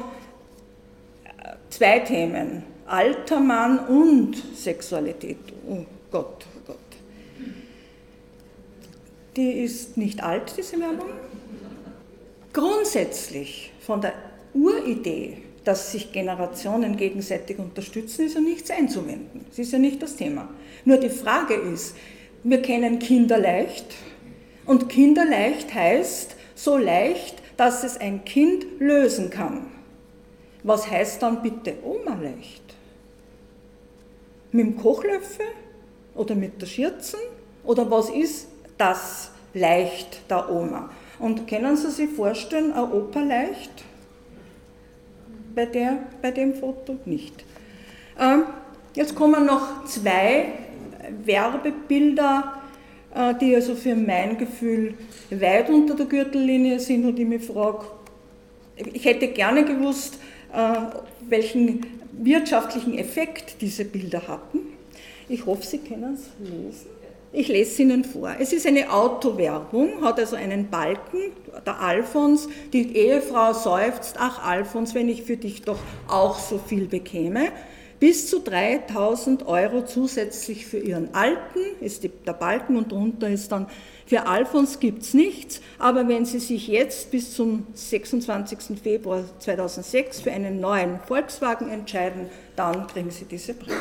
äh, 1.24 1.56
zwei 1.68 1.98
Themen, 2.00 2.64
alter 2.88 3.40
Mann 3.40 3.78
und 3.86 4.36
Sexualität. 4.54 5.38
Oh 5.68 5.84
Gott, 6.10 6.46
oh 6.56 6.60
Gott. 6.66 6.76
Die 9.36 9.52
ist 9.62 9.96
nicht 9.96 10.22
alt, 10.22 10.54
diese 10.56 10.80
Werbung. 10.80 11.10
Grundsätzlich 12.52 13.72
von 13.80 14.00
der 14.00 14.14
Uridee, 14.54 15.38
dass 15.64 15.92
sich 15.92 16.12
Generationen 16.12 16.96
gegenseitig 16.96 17.58
unterstützen, 17.58 18.26
ist 18.26 18.34
ja 18.34 18.40
nichts 18.40 18.70
einzuwenden. 18.70 19.44
Das 19.48 19.58
ist 19.58 19.72
ja 19.72 19.78
nicht 19.78 20.02
das 20.02 20.16
Thema. 20.16 20.48
Nur 20.84 20.96
die 20.96 21.10
Frage 21.10 21.54
ist, 21.54 21.94
wir 22.42 22.62
kennen 22.62 22.98
Kinder 22.98 23.38
leicht 23.38 23.86
und 24.64 24.88
Kinder 24.88 25.24
leicht 25.24 25.74
heißt 25.74 26.36
so 26.54 26.76
leicht, 26.76 27.36
dass 27.56 27.84
es 27.84 27.96
ein 27.98 28.24
Kind 28.24 28.64
lösen 28.78 29.30
kann. 29.30 29.66
Was 30.62 30.90
heißt 30.90 31.22
dann 31.22 31.42
bitte 31.42 31.74
Oma 31.84 32.14
leicht? 32.20 32.67
Mit 34.58 34.66
dem 34.66 34.76
Kochlöffel 34.76 35.46
oder 36.16 36.34
mit 36.34 36.60
der 36.60 36.66
Schürzen? 36.66 37.20
Oder 37.62 37.88
was 37.92 38.10
ist 38.10 38.48
das 38.76 39.30
leicht 39.54 40.28
der 40.28 40.50
Oma? 40.50 40.90
Und 41.20 41.46
können 41.46 41.76
Sie 41.76 41.92
sich 41.92 42.10
vorstellen, 42.10 42.72
ein 42.72 42.90
Opa 42.90 43.20
leicht? 43.20 43.70
Bei, 45.54 45.64
der, 45.64 45.98
bei 46.20 46.32
dem 46.32 46.56
Foto 46.56 46.96
nicht. 47.04 47.44
Ähm, 48.18 48.46
jetzt 48.96 49.14
kommen 49.14 49.46
noch 49.46 49.84
zwei 49.84 50.46
Werbebilder, 51.24 52.54
äh, 53.14 53.34
die 53.40 53.54
also 53.54 53.76
für 53.76 53.94
mein 53.94 54.38
Gefühl 54.38 54.94
weit 55.30 55.70
unter 55.70 55.94
der 55.94 56.06
Gürtellinie 56.06 56.80
sind 56.80 57.04
und 57.04 57.16
ich 57.16 57.28
mich 57.28 57.44
frage, 57.44 57.84
ich 58.74 59.04
hätte 59.04 59.28
gerne 59.28 59.64
gewusst, 59.64 60.18
äh, 60.52 60.80
welchen 61.28 61.97
wirtschaftlichen 62.18 62.96
Effekt 62.98 63.60
diese 63.60 63.84
Bilder 63.84 64.26
hatten. 64.28 64.60
Ich 65.28 65.46
hoffe, 65.46 65.66
Sie 65.66 65.78
können 65.78 66.14
es 66.14 66.30
lesen. 66.40 66.98
Ich 67.30 67.48
lese 67.48 67.70
es 67.70 67.78
Ihnen 67.78 68.04
vor. 68.04 68.34
Es 68.38 68.52
ist 68.54 68.66
eine 68.66 68.90
Autowerbung, 68.90 70.02
hat 70.02 70.18
also 70.18 70.36
einen 70.36 70.70
Balken, 70.70 71.32
der 71.66 71.78
Alfons, 71.78 72.48
die 72.72 72.96
Ehefrau 72.96 73.52
seufzt, 73.52 74.16
ach 74.18 74.42
Alfons, 74.42 74.94
wenn 74.94 75.08
ich 75.10 75.24
für 75.24 75.36
dich 75.36 75.62
doch 75.62 75.78
auch 76.08 76.38
so 76.38 76.58
viel 76.58 76.86
bekäme. 76.86 77.48
Bis 78.00 78.28
zu 78.28 78.38
3000 78.38 79.46
Euro 79.48 79.84
zusätzlich 79.84 80.66
für 80.66 80.78
ihren 80.78 81.14
Alten 81.14 81.58
ist 81.80 82.04
der 82.04 82.32
Balken 82.32 82.76
und 82.76 82.92
drunter 82.92 83.28
ist 83.28 83.50
dann, 83.50 83.66
für 84.06 84.26
Alfons 84.26 84.78
gibt 84.78 85.02
es 85.02 85.14
nichts, 85.14 85.60
aber 85.78 86.08
wenn 86.08 86.24
Sie 86.24 86.38
sich 86.38 86.68
jetzt 86.68 87.10
bis 87.10 87.34
zum 87.34 87.66
26. 87.74 88.80
Februar 88.82 89.24
2006 89.40 90.20
für 90.20 90.30
einen 90.30 90.60
neuen 90.60 91.00
Volkswagen 91.00 91.68
entscheiden, 91.68 92.26
dann 92.56 92.86
kriegen 92.86 93.10
Sie 93.10 93.24
diese 93.24 93.52
Prämie. 93.54 93.74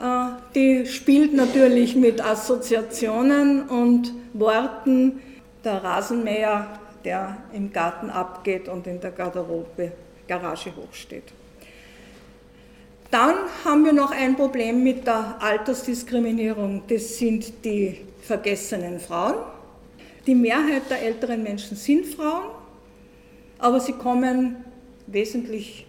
Äh, 0.00 0.30
die 0.54 0.86
spielt 0.86 1.34
natürlich 1.34 1.94
mit 1.94 2.24
Assoziationen 2.24 3.68
und 3.68 4.12
Worten. 4.32 5.20
Der 5.62 5.84
Rasenmäher, 5.84 6.80
der 7.04 7.36
im 7.52 7.72
Garten 7.72 8.10
abgeht 8.10 8.68
und 8.68 8.88
in 8.88 9.00
der 9.00 9.12
Garderobe, 9.12 9.92
Garage 10.26 10.74
hochsteht. 10.74 11.32
Dann 13.12 13.34
haben 13.62 13.84
wir 13.84 13.92
noch 13.92 14.10
ein 14.10 14.36
Problem 14.36 14.82
mit 14.82 15.06
der 15.06 15.36
Altersdiskriminierung. 15.38 16.84
Das 16.88 17.18
sind 17.18 17.62
die 17.62 17.98
vergessenen 18.22 18.98
Frauen. 19.00 19.34
Die 20.26 20.34
Mehrheit 20.34 20.88
der 20.88 21.02
älteren 21.02 21.42
Menschen 21.42 21.76
sind 21.76 22.06
Frauen, 22.06 22.44
aber 23.58 23.80
sie 23.80 23.92
kommen 23.92 24.64
wesentlich 25.06 25.86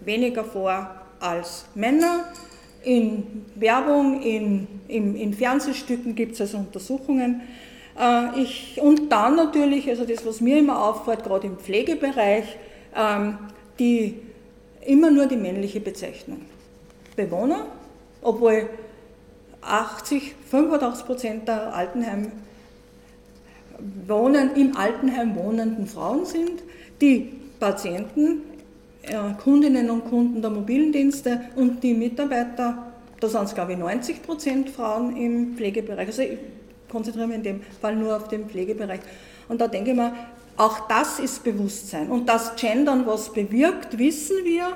weniger 0.00 0.44
vor 0.44 0.90
als 1.20 1.64
Männer. 1.74 2.26
In 2.84 3.46
Werbung, 3.54 4.20
in, 4.20 4.66
in, 4.88 5.16
in 5.16 5.32
Fernsehstücken 5.32 6.14
gibt 6.14 6.34
es 6.34 6.42
also 6.42 6.58
Untersuchungen. 6.58 7.40
Äh, 7.98 8.42
ich, 8.42 8.78
und 8.78 9.10
dann 9.10 9.36
natürlich, 9.36 9.88
also 9.88 10.04
das, 10.04 10.26
was 10.26 10.42
mir 10.42 10.58
immer 10.58 10.84
auffällt, 10.84 11.24
gerade 11.24 11.46
im 11.46 11.56
Pflegebereich, 11.56 12.44
ähm, 12.94 13.38
die 13.78 14.20
immer 14.86 15.10
nur 15.10 15.26
die 15.26 15.36
männliche 15.36 15.80
Bezeichnung. 15.80 16.42
Bewohner, 17.16 17.66
obwohl 18.22 18.68
80, 19.60 20.34
85 20.50 21.06
Prozent 21.06 21.48
der 21.48 21.74
Altenheim 21.74 22.32
wohnen, 24.06 24.54
im 24.56 24.76
Altenheim 24.76 25.34
wohnenden 25.36 25.86
Frauen 25.86 26.24
sind, 26.24 26.62
die 27.00 27.32
Patienten, 27.58 28.42
äh, 29.02 29.16
Kundinnen 29.42 29.90
und 29.90 30.04
Kunden 30.04 30.40
der 30.40 30.50
mobilen 30.50 30.92
Dienste 30.92 31.40
und 31.56 31.82
die 31.82 31.94
Mitarbeiter, 31.94 32.92
da 33.20 33.28
sind 33.28 33.44
es 33.44 33.54
glaube 33.54 33.72
ich 33.72 33.78
90 33.78 34.22
Prozent 34.22 34.70
Frauen 34.70 35.16
im 35.16 35.56
Pflegebereich. 35.56 36.06
Also 36.08 36.22
ich 36.22 36.38
konzentriere 36.88 37.28
mich 37.28 37.36
in 37.38 37.42
dem 37.42 37.60
Fall 37.80 37.96
nur 37.96 38.16
auf 38.16 38.28
den 38.28 38.48
Pflegebereich. 38.48 39.00
Und 39.48 39.60
da 39.60 39.68
denke 39.68 39.90
ich 39.90 39.96
mir, 39.96 40.12
auch 40.56 40.88
das 40.88 41.18
ist 41.18 41.44
Bewusstsein. 41.44 42.10
Und 42.10 42.28
dass 42.28 42.56
Gendern 42.56 43.06
was 43.06 43.32
bewirkt, 43.32 43.98
wissen 43.98 44.44
wir. 44.44 44.72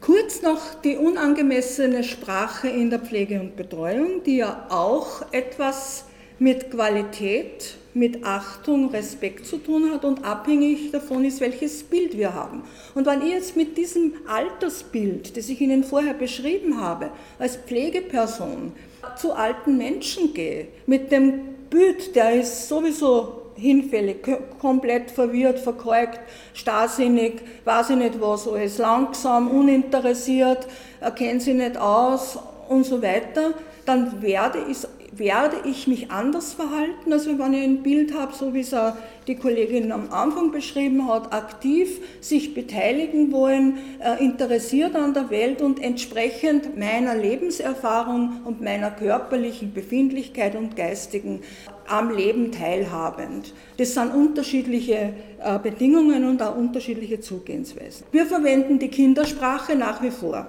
Kurz 0.00 0.42
noch 0.42 0.74
die 0.82 0.96
unangemessene 0.96 2.02
Sprache 2.02 2.68
in 2.68 2.90
der 2.90 2.98
Pflege 2.98 3.40
und 3.40 3.54
Betreuung, 3.54 4.24
die 4.24 4.38
ja 4.38 4.66
auch 4.68 5.22
etwas 5.30 6.06
mit 6.40 6.72
Qualität, 6.72 7.76
mit 7.94 8.24
Achtung, 8.24 8.88
Respekt 8.90 9.46
zu 9.46 9.58
tun 9.58 9.92
hat 9.92 10.04
und 10.04 10.24
abhängig 10.24 10.90
davon 10.90 11.24
ist, 11.24 11.40
welches 11.40 11.84
Bild 11.84 12.16
wir 12.16 12.34
haben. 12.34 12.64
Und 12.96 13.06
wenn 13.06 13.22
ich 13.22 13.32
jetzt 13.32 13.56
mit 13.56 13.76
diesem 13.76 14.14
Altersbild, 14.26 15.36
das 15.36 15.48
ich 15.48 15.60
Ihnen 15.60 15.84
vorher 15.84 16.14
beschrieben 16.14 16.80
habe, 16.80 17.10
als 17.38 17.56
Pflegeperson 17.56 18.72
zu 19.16 19.34
alten 19.34 19.76
Menschen 19.76 20.34
gehe, 20.34 20.66
mit 20.86 21.12
dem 21.12 21.40
Bild, 21.70 22.16
der 22.16 22.40
ist 22.40 22.68
sowieso 22.68 23.41
hinfällig, 23.62 24.16
komplett 24.60 25.10
verwirrt, 25.10 25.60
verkorrekt, 25.60 26.20
starrsinnig, 26.52 27.40
weiß 27.64 27.90
ich 27.90 27.96
nicht 27.96 28.20
was 28.20 28.48
alles, 28.48 28.78
langsam, 28.78 29.48
uninteressiert, 29.48 30.66
erkennt 31.00 31.42
sie 31.42 31.54
nicht 31.54 31.76
aus 31.76 32.38
und 32.68 32.84
so 32.84 33.00
weiter, 33.00 33.54
dann 33.86 34.20
werde 34.20 34.58
ich, 34.68 34.78
werde 35.12 35.56
ich 35.64 35.86
mich 35.86 36.10
anders 36.10 36.54
verhalten, 36.54 37.12
als 37.12 37.26
wenn 37.26 37.52
ich 37.52 37.62
ein 37.62 37.82
Bild 37.82 38.14
habe, 38.14 38.34
so 38.34 38.54
wie 38.54 38.60
es 38.60 38.74
die 39.26 39.36
Kollegin 39.36 39.92
am 39.92 40.10
Anfang 40.10 40.50
beschrieben 40.50 41.06
hat, 41.06 41.32
aktiv 41.32 42.00
sich 42.20 42.54
beteiligen 42.54 43.30
wollen, 43.30 43.78
äh, 44.00 44.24
interessiert 44.24 44.96
an 44.96 45.14
der 45.14 45.30
Welt 45.30 45.60
und 45.60 45.82
entsprechend 45.82 46.76
meiner 46.78 47.14
Lebenserfahrung 47.14 48.40
und 48.44 48.62
meiner 48.62 48.90
körperlichen 48.90 49.72
Befindlichkeit 49.74 50.56
und 50.56 50.76
geistigen 50.76 51.42
am 51.86 52.10
Leben 52.10 52.50
teilhabend. 52.50 53.52
Das 53.76 53.94
sind 53.94 54.14
unterschiedliche 54.14 55.12
äh, 55.40 55.58
Bedingungen 55.62 56.24
und 56.24 56.42
auch 56.42 56.56
unterschiedliche 56.56 57.20
Zugehensweisen. 57.20 58.06
Wir 58.12 58.26
verwenden 58.26 58.78
die 58.78 58.88
Kindersprache 58.88 59.76
nach 59.76 60.02
wie 60.02 60.10
vor. 60.10 60.46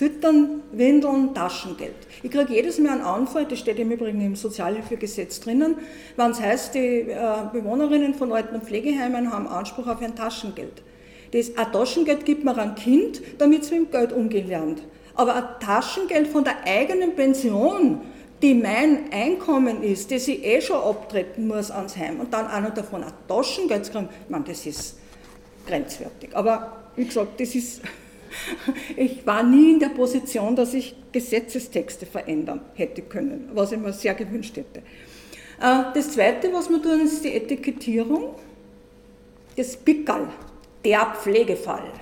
Füttern, 0.00 0.62
Windeln, 0.72 1.34
Taschengeld. 1.34 1.92
Ich 2.22 2.30
kriege 2.30 2.54
jedes 2.54 2.78
Mal 2.78 2.92
einen 2.92 3.02
Anfall, 3.02 3.44
das 3.44 3.58
steht 3.58 3.78
im 3.78 3.90
Übrigen 3.90 4.22
im 4.22 4.34
Sozialhilfegesetz 4.34 5.40
drinnen, 5.40 5.74
wenn 6.16 6.30
es 6.30 6.40
heißt, 6.40 6.74
die 6.74 7.10
äh, 7.10 7.16
Bewohnerinnen 7.52 8.14
von 8.14 8.32
Alten- 8.32 8.54
und 8.54 8.64
Pflegeheimen 8.64 9.30
haben 9.30 9.46
Anspruch 9.46 9.86
auf 9.86 10.00
ein 10.00 10.16
Taschengeld. 10.16 10.80
Das, 11.32 11.54
ein 11.54 11.70
Taschengeld 11.70 12.24
gibt 12.24 12.44
man 12.44 12.58
einem 12.58 12.76
Kind, 12.76 13.20
damit 13.36 13.64
es 13.64 13.70
mit 13.70 13.80
dem 13.80 13.90
Geld 13.90 14.14
umgehen 14.14 14.48
lernt. 14.48 14.80
Aber 15.16 15.34
ein 15.34 15.44
Taschengeld 15.60 16.28
von 16.28 16.44
der 16.44 16.64
eigenen 16.64 17.14
Pension 17.14 18.00
die 18.40 18.54
mein 18.54 19.12
Einkommen 19.12 19.82
ist, 19.82 20.10
das 20.10 20.26
ich 20.26 20.42
eh 20.42 20.62
schon 20.62 20.78
abtreten 20.78 21.46
muss 21.46 21.70
ans 21.70 21.94
Heim 21.94 22.20
und 22.20 22.32
dann 22.32 22.46
auch 22.46 22.60
noch 22.62 22.72
davon 22.72 23.04
ein 23.04 23.12
Taschengeld 23.28 23.84
zu 23.84 23.92
kriegen, 23.92 24.08
ich 24.24 24.30
meine, 24.30 24.44
das 24.44 24.64
ist 24.64 24.96
grenzwertig. 25.66 26.34
Aber 26.34 26.78
wie 26.96 27.04
gesagt, 27.04 27.38
das 27.38 27.54
ist, 27.54 27.82
ich 28.96 29.26
war 29.26 29.42
nie 29.42 29.72
in 29.72 29.80
der 29.80 29.88
Position, 29.88 30.56
dass 30.56 30.74
ich 30.74 30.94
Gesetzestexte 31.12 32.06
verändern 32.06 32.60
hätte 32.74 33.02
können, 33.02 33.50
was 33.54 33.72
ich 33.72 33.78
mir 33.78 33.92
sehr 33.92 34.14
gewünscht 34.14 34.56
hätte. 34.56 34.80
Äh, 35.60 35.92
das 35.94 36.12
Zweite, 36.12 36.52
was 36.52 36.68
wir 36.68 36.80
tun, 36.82 37.00
ist 37.00 37.24
die 37.24 37.34
Etikettierung. 37.34 38.34
Das 39.56 39.76
Pickerl, 39.76 40.28
der 40.84 41.14
Pflegefall. 41.20 41.92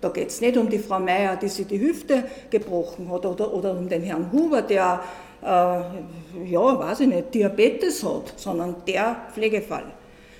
Da 0.00 0.08
geht 0.10 0.28
es 0.28 0.40
nicht 0.40 0.56
um 0.56 0.68
die 0.68 0.78
Frau 0.78 1.00
Meier, 1.00 1.36
die 1.36 1.48
sich 1.48 1.66
die 1.66 1.80
Hüfte 1.80 2.24
gebrochen 2.50 3.10
hat, 3.10 3.26
oder, 3.26 3.52
oder 3.52 3.76
um 3.76 3.88
den 3.88 4.02
Herrn 4.02 4.30
Huber, 4.32 4.62
der 4.62 5.02
äh, 5.42 5.46
ja, 5.46 6.78
weiß 6.78 7.00
ich 7.00 7.08
nicht, 7.08 7.34
Diabetes 7.34 8.02
hat, 8.04 8.34
sondern 8.36 8.76
der 8.86 9.16
Pflegefall. 9.32 9.84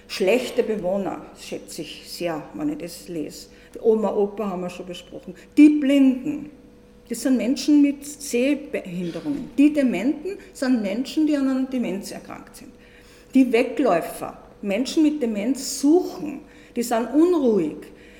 Schlechte 0.06 0.62
Bewohner, 0.62 1.22
schätze 1.38 1.82
ich 1.82 2.10
sehr, 2.10 2.42
wenn 2.54 2.70
ich 2.70 2.78
das 2.78 3.08
lese. 3.08 3.48
Oma, 3.80 4.14
Opa 4.14 4.50
haben 4.50 4.62
wir 4.62 4.70
schon 4.70 4.86
besprochen. 4.86 5.34
Die 5.56 5.68
Blinden, 5.68 6.50
das 7.08 7.22
sind 7.22 7.36
Menschen 7.36 7.82
mit 7.82 8.04
Sehbehinderungen. 8.04 9.50
Die 9.56 9.72
Dementen 9.72 10.38
sind 10.52 10.82
Menschen, 10.82 11.26
die 11.26 11.36
an 11.36 11.48
einer 11.48 11.68
Demenz 11.68 12.10
erkrankt 12.10 12.56
sind. 12.56 12.70
Die 13.34 13.50
Wegläufer, 13.52 14.36
Menschen 14.62 15.02
mit 15.02 15.22
Demenz 15.22 15.80
suchen, 15.80 16.40
die 16.74 16.82
sind 16.82 17.08
unruhig. 17.14 17.76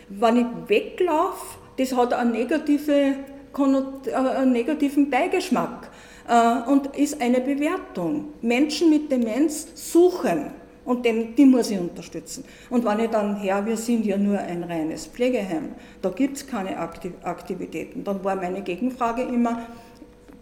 Wenn 0.09 0.37
ich 0.37 0.47
weglaufe, 0.69 1.59
das 1.77 1.95
hat 1.95 2.13
einen, 2.13 2.33
negative, 2.33 2.93
äh, 2.93 4.13
einen 4.15 4.53
negativen 4.53 5.11
Beigeschmack. 5.11 5.91
Äh, 6.29 6.71
und 6.71 6.95
ist 6.97 7.21
eine 7.21 7.41
Bewertung. 7.41 8.35
Menschen 8.43 8.91
mit 8.91 9.11
Demenz 9.11 9.69
suchen 9.75 10.51
Und 10.89 11.05
den, 11.05 11.37
die 11.37 11.45
muss 11.45 11.71
ich 11.71 11.79
unterstützen. 11.79 12.45
Und 12.71 12.83
wenn 12.83 13.01
ich 13.01 13.11
dann, 13.11 13.37
Herr, 13.37 13.67
wir 13.67 13.77
sind 13.77 14.07
ja 14.07 14.17
nur 14.17 14.39
ein 14.39 14.65
reines 14.65 15.05
Pflegeheim, 15.05 15.75
da 16.01 16.09
gibt 16.09 16.39
es 16.39 16.47
keine 16.47 16.79
Aktivitäten, 16.79 18.05
dann 18.05 18.25
war 18.25 18.37
meine 18.37 18.63
Gegenfrage 18.63 19.21
immer, 19.21 19.67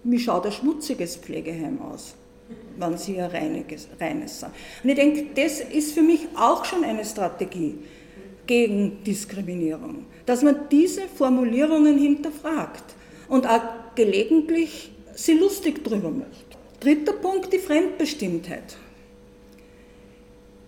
wie 0.04 0.20
schaut 0.20 0.46
ein 0.46 0.52
schmutziges 0.52 1.16
Pflegeheim 1.16 1.82
aus, 1.82 2.14
wenn 2.78 2.96
sie 2.96 3.20
ein 3.20 3.28
reines, 3.28 3.88
reines 4.00 4.38
sind. 4.38 4.52
Und 4.84 4.90
ich 4.90 4.94
denke, 4.94 5.26
das 5.34 5.58
ist 5.58 5.94
für 5.94 6.02
mich 6.02 6.28
auch 6.36 6.64
schon 6.64 6.84
eine 6.84 7.04
Strategie 7.04 7.78
gegen 8.46 9.02
Diskriminierung, 9.02 10.06
dass 10.26 10.44
man 10.44 10.68
diese 10.70 11.08
Formulierungen 11.08 11.98
hinterfragt 11.98 12.94
und 13.28 13.48
auch 13.48 13.62
gelegentlich 13.96 14.92
sie 15.12 15.32
lustig 15.32 15.82
drüber 15.82 16.12
macht. 16.12 16.56
Dritter 16.78 17.14
Punkt, 17.14 17.52
die 17.52 17.58
Fremdbestimmtheit. 17.58 18.76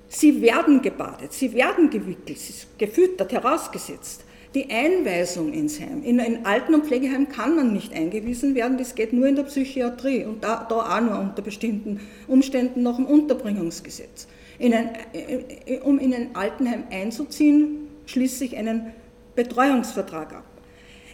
Sie 0.09 0.41
werden 0.41 0.81
gebadet, 0.81 1.35
sie 1.35 1.53
werden 1.53 1.91
gewickelt, 1.91 2.39
gefüttert, 2.79 3.33
herausgesetzt. 3.33 4.25
Die 4.55 4.71
Einweisung 4.71 5.53
ins 5.53 5.79
Heim. 5.79 6.03
In 6.03 6.19
ein 6.19 6.47
Alten- 6.47 6.75
und 6.75 6.87
Pflegeheim 6.87 7.29
kann 7.29 7.55
man 7.55 7.75
nicht 7.75 7.93
eingewiesen 7.93 8.55
werden, 8.55 8.79
das 8.79 8.95
geht 8.95 9.13
nur 9.13 9.27
in 9.27 9.37
der 9.37 9.43
Psychiatrie 9.43 10.25
und 10.25 10.43
da, 10.43 10.67
da 10.67 10.97
auch 10.97 11.01
nur 11.03 11.19
unter 11.19 11.43
bestimmten 11.43 12.01
Umständen 12.27 12.83
nach 12.83 12.97
dem 12.97 13.05
Unterbringungsgesetz. 13.05 14.27
In 14.59 14.73
ein, 14.73 14.91
äh, 15.13 15.79
um 15.81 15.99
in 15.99 16.15
ein 16.15 16.35
Altenheim 16.35 16.85
einzuziehen, 16.91 17.89
schließe 18.07 18.47
ich 18.47 18.57
einen 18.57 18.95
Betreuungsvertrag 19.37 20.33
ab. 20.33 20.45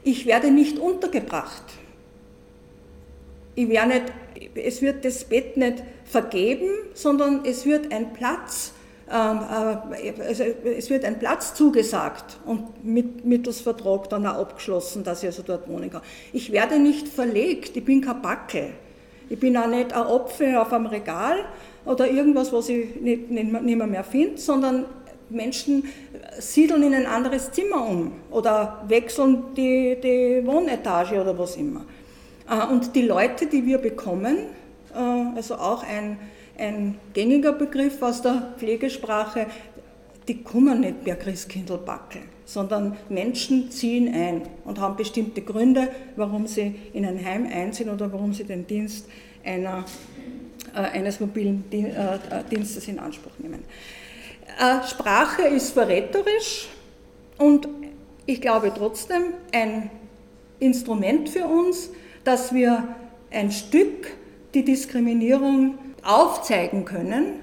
Ich 0.05 0.27
werde 0.27 0.53
nicht 0.53 0.79
untergebracht. 0.79 1.65
Ich 3.57 3.69
werde 3.69 3.89
nicht, 3.89 4.05
es 4.55 4.81
wird 4.81 5.05
das 5.05 5.25
Bett 5.25 5.57
nicht 5.57 5.83
vergeben, 6.05 6.69
sondern 6.95 7.45
es 7.45 7.67
wird 7.67 7.93
ein 7.93 8.13
Platz 8.13 8.71
äh, 8.71 8.84
also 9.07 10.45
es 10.77 10.89
wird 10.89 11.05
ein 11.05 11.19
Platz 11.19 11.55
zugesagt 11.55 12.39
und 12.47 12.85
mit, 12.85 13.25
mittels 13.25 13.61
Vertrag 13.61 14.09
dann 14.09 14.27
auch 14.27 14.39
abgeschlossen, 14.39 15.05
dass 15.05 15.23
ich 15.23 15.27
also 15.27 15.43
dort 15.43 15.69
wohnen 15.69 15.91
kann. 15.91 16.03
Ich 16.33 16.53
werde 16.53 16.79
nicht 16.79 17.09
verlegt, 17.09 17.77
ich 17.77 17.85
bin 17.85 18.01
kein 18.01 18.23
Backe. 18.23 18.71
Ich 19.29 19.39
bin 19.39 19.57
auch 19.57 19.67
nicht 19.67 19.93
ein 19.93 20.07
Opfer 20.07 20.61
auf 20.61 20.73
einem 20.73 20.87
Regal 20.87 21.45
oder 21.85 22.11
irgendwas, 22.11 22.53
was 22.53 22.69
ich 22.69 23.01
nicht, 23.01 23.31
nicht, 23.31 23.53
nicht 23.53 23.77
mehr, 23.77 23.87
mehr 23.87 24.05
finde, 24.05 24.39
sondern 24.39 24.87
Menschen 25.31 25.85
siedeln 26.39 26.83
in 26.83 26.95
ein 26.95 27.07
anderes 27.07 27.51
Zimmer 27.51 27.87
um 27.87 28.13
oder 28.31 28.85
wechseln 28.89 29.55
die, 29.57 29.99
die 30.03 30.47
Wohnetage 30.47 31.21
oder 31.21 31.39
was 31.39 31.57
immer. 31.57 31.85
Äh, 32.49 32.67
und 32.73 32.95
die 32.95 33.03
Leute, 33.03 33.47
die 33.47 33.65
wir 33.67 33.79
bekommen, 33.79 34.37
äh, 34.95 35.37
also 35.37 35.55
auch 35.57 35.83
ein 35.83 36.19
ein 36.59 36.99
gängiger 37.13 37.53
Begriff 37.53 38.01
aus 38.03 38.23
der 38.23 38.55
Pflegesprache, 38.59 39.47
die 40.29 40.43
kommen 40.43 40.81
nicht 40.81 41.05
per 41.05 41.17
Christkindlbacke, 41.17 42.21
sondern 42.45 42.97
Menschen 43.09 43.71
ziehen 43.71 44.13
ein 44.15 44.43
und 44.65 44.81
haben 44.81 44.97
bestimmte 44.97 45.43
Gründe, 45.43 45.89
warum 46.17 46.47
sie 46.47 46.75
in 46.93 47.05
ein 47.05 47.23
Heim 47.25 47.47
einziehen 47.47 47.91
oder 47.91 48.11
warum 48.13 48.33
sie 48.33 48.45
den 48.45 48.67
Dienst 48.67 49.07
einer, 49.45 49.85
äh, 50.75 50.79
eines 50.79 51.21
mobilen 51.21 51.65
äh, 51.71 52.19
Dienstes 52.51 52.89
in 52.89 52.99
Anspruch 52.99 53.33
nehmen. 53.39 53.65
Äh, 54.59 54.87
Sprache 54.87 55.43
ist 55.43 55.73
verräterisch 55.73 56.69
und 57.39 57.69
ich 58.27 58.41
glaube 58.41 58.73
trotzdem 58.75 59.35
ein 59.53 59.91
Instrument 60.61 61.29
für 61.29 61.45
uns, 61.45 61.91
dass 62.25 62.55
wir 62.55 62.89
ein 63.31 63.51
Stück 63.51 64.13
die 64.55 64.65
Diskriminierung 64.65 65.77
aufzeigen 66.05 66.85
können 66.85 67.41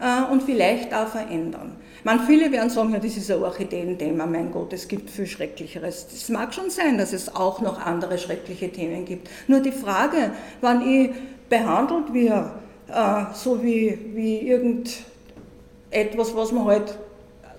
äh, 0.00 0.30
und 0.30 0.42
vielleicht 0.42 0.92
auch 0.94 1.08
verändern. 1.08 1.76
Man, 2.04 2.20
viele 2.26 2.50
werden 2.50 2.68
sagen, 2.68 2.92
ja, 2.92 2.98
das 2.98 3.16
ist 3.16 3.30
ein 3.30 3.42
Orchideenthema, 3.42 4.26
mein 4.26 4.50
Gott, 4.50 4.72
es 4.72 4.88
gibt 4.88 5.08
viel 5.08 5.26
Schrecklicheres. 5.26 6.06
Es 6.12 6.28
mag 6.28 6.52
schon 6.52 6.68
sein, 6.68 6.98
dass 6.98 7.12
es 7.12 7.34
auch 7.34 7.60
noch 7.60 7.80
andere 7.80 8.18
schreckliche 8.18 8.70
Themen 8.70 9.04
gibt. 9.04 9.28
Nur 9.46 9.60
die 9.60 9.70
Frage, 9.70 10.32
wann 10.60 10.82
ich 10.86 11.10
behandelt 11.48 12.12
wird, 12.12 12.50
äh, 12.88 13.24
so 13.34 13.62
wie, 13.62 13.98
wie 14.14 14.40
irgendetwas, 14.40 16.34
was 16.34 16.50
man 16.50 16.64
halt 16.64 16.98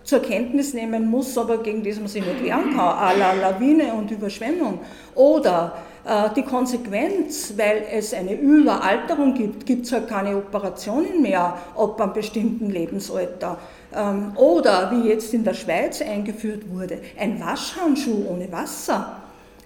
zur 0.04 0.20
Kenntnis 0.20 0.74
nehmen 0.74 1.10
muss, 1.10 1.38
aber 1.38 1.58
gegen 1.60 1.84
das 1.84 1.97
man 1.97 2.08
sich 2.08 2.26
nicht 2.26 2.43
wehren 2.43 2.76
kann, 2.76 2.80
à 2.80 3.18
la 3.18 3.34
Lawine 3.34 3.93
und 3.93 4.12
Überschwemmung. 4.12 4.80
Oder 5.16 5.78
äh, 6.06 6.30
die 6.36 6.43
Konsequenz, 6.43 7.54
weil 7.56 7.84
es 7.91 8.14
eine 8.14 8.34
Überalterung 8.34 9.34
gibt, 9.34 9.66
gibt 9.66 9.86
es 9.86 9.91
halt 9.93 10.10
keine 10.10 10.36
Operationen 10.36 11.22
mehr 11.22 11.58
ab 11.78 12.01
einem 12.01 12.14
bestimmten 12.14 12.70
Lebensalter. 12.70 13.58
Ähm, 13.95 14.34
oder 14.36 14.91
wie 14.91 15.08
jetzt 15.08 15.34
in 15.34 15.43
der 15.43 15.54
Schweiz 15.54 16.01
eingeführt 16.01 16.64
wurde, 16.70 16.99
ein 17.18 17.39
Waschhandschuh 17.39 18.26
ohne 18.30 18.51
Wasser, 18.51 19.18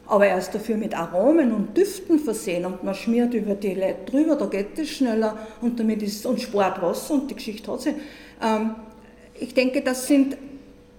aber 0.05 0.27
er 0.27 0.37
ist 0.37 0.53
dafür 0.53 0.77
mit 0.77 0.97
Aromen 0.97 1.51
und 1.51 1.75
Düften 1.75 2.19
versehen 2.19 2.65
und 2.65 2.83
man 2.83 2.95
schmiert 2.95 3.33
über 3.33 3.55
die 3.55 3.73
Leute 3.73 4.05
drüber, 4.05 4.35
da 4.35 4.45
geht 4.45 4.77
es 4.77 4.89
schneller 4.89 5.37
und 5.61 5.79
damit 5.79 6.01
ist 6.03 6.25
und 6.25 6.39
spart 6.39 6.81
Wasser 6.81 7.15
und 7.15 7.29
die 7.29 7.35
Geschichte 7.35 7.71
hat 7.71 7.81
sie. 7.81 7.95
Ähm, 8.41 8.75
ich 9.39 9.53
denke, 9.53 9.81
das 9.81 10.07
sind 10.07 10.37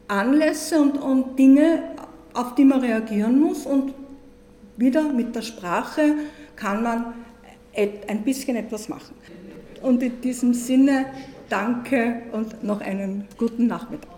Anlässe 0.08 0.80
und, 0.80 0.98
und 0.98 1.38
Dinge, 1.38 1.82
auf 2.34 2.54
die 2.54 2.64
man 2.64 2.80
reagieren 2.80 3.38
muss 3.40 3.66
und 3.66 3.94
wieder 4.76 5.12
mit 5.12 5.34
der 5.34 5.42
Sprache 5.42 6.14
kann 6.56 6.82
man 6.82 7.14
ein 7.74 8.22
bisschen 8.22 8.56
etwas 8.56 8.88
machen. 8.88 9.14
Und 9.82 10.02
in 10.02 10.20
diesem 10.20 10.54
Sinne 10.54 11.06
danke 11.48 12.22
und 12.32 12.62
noch 12.64 12.80
einen 12.80 13.26
guten 13.36 13.66
Nachmittag. 13.66 14.17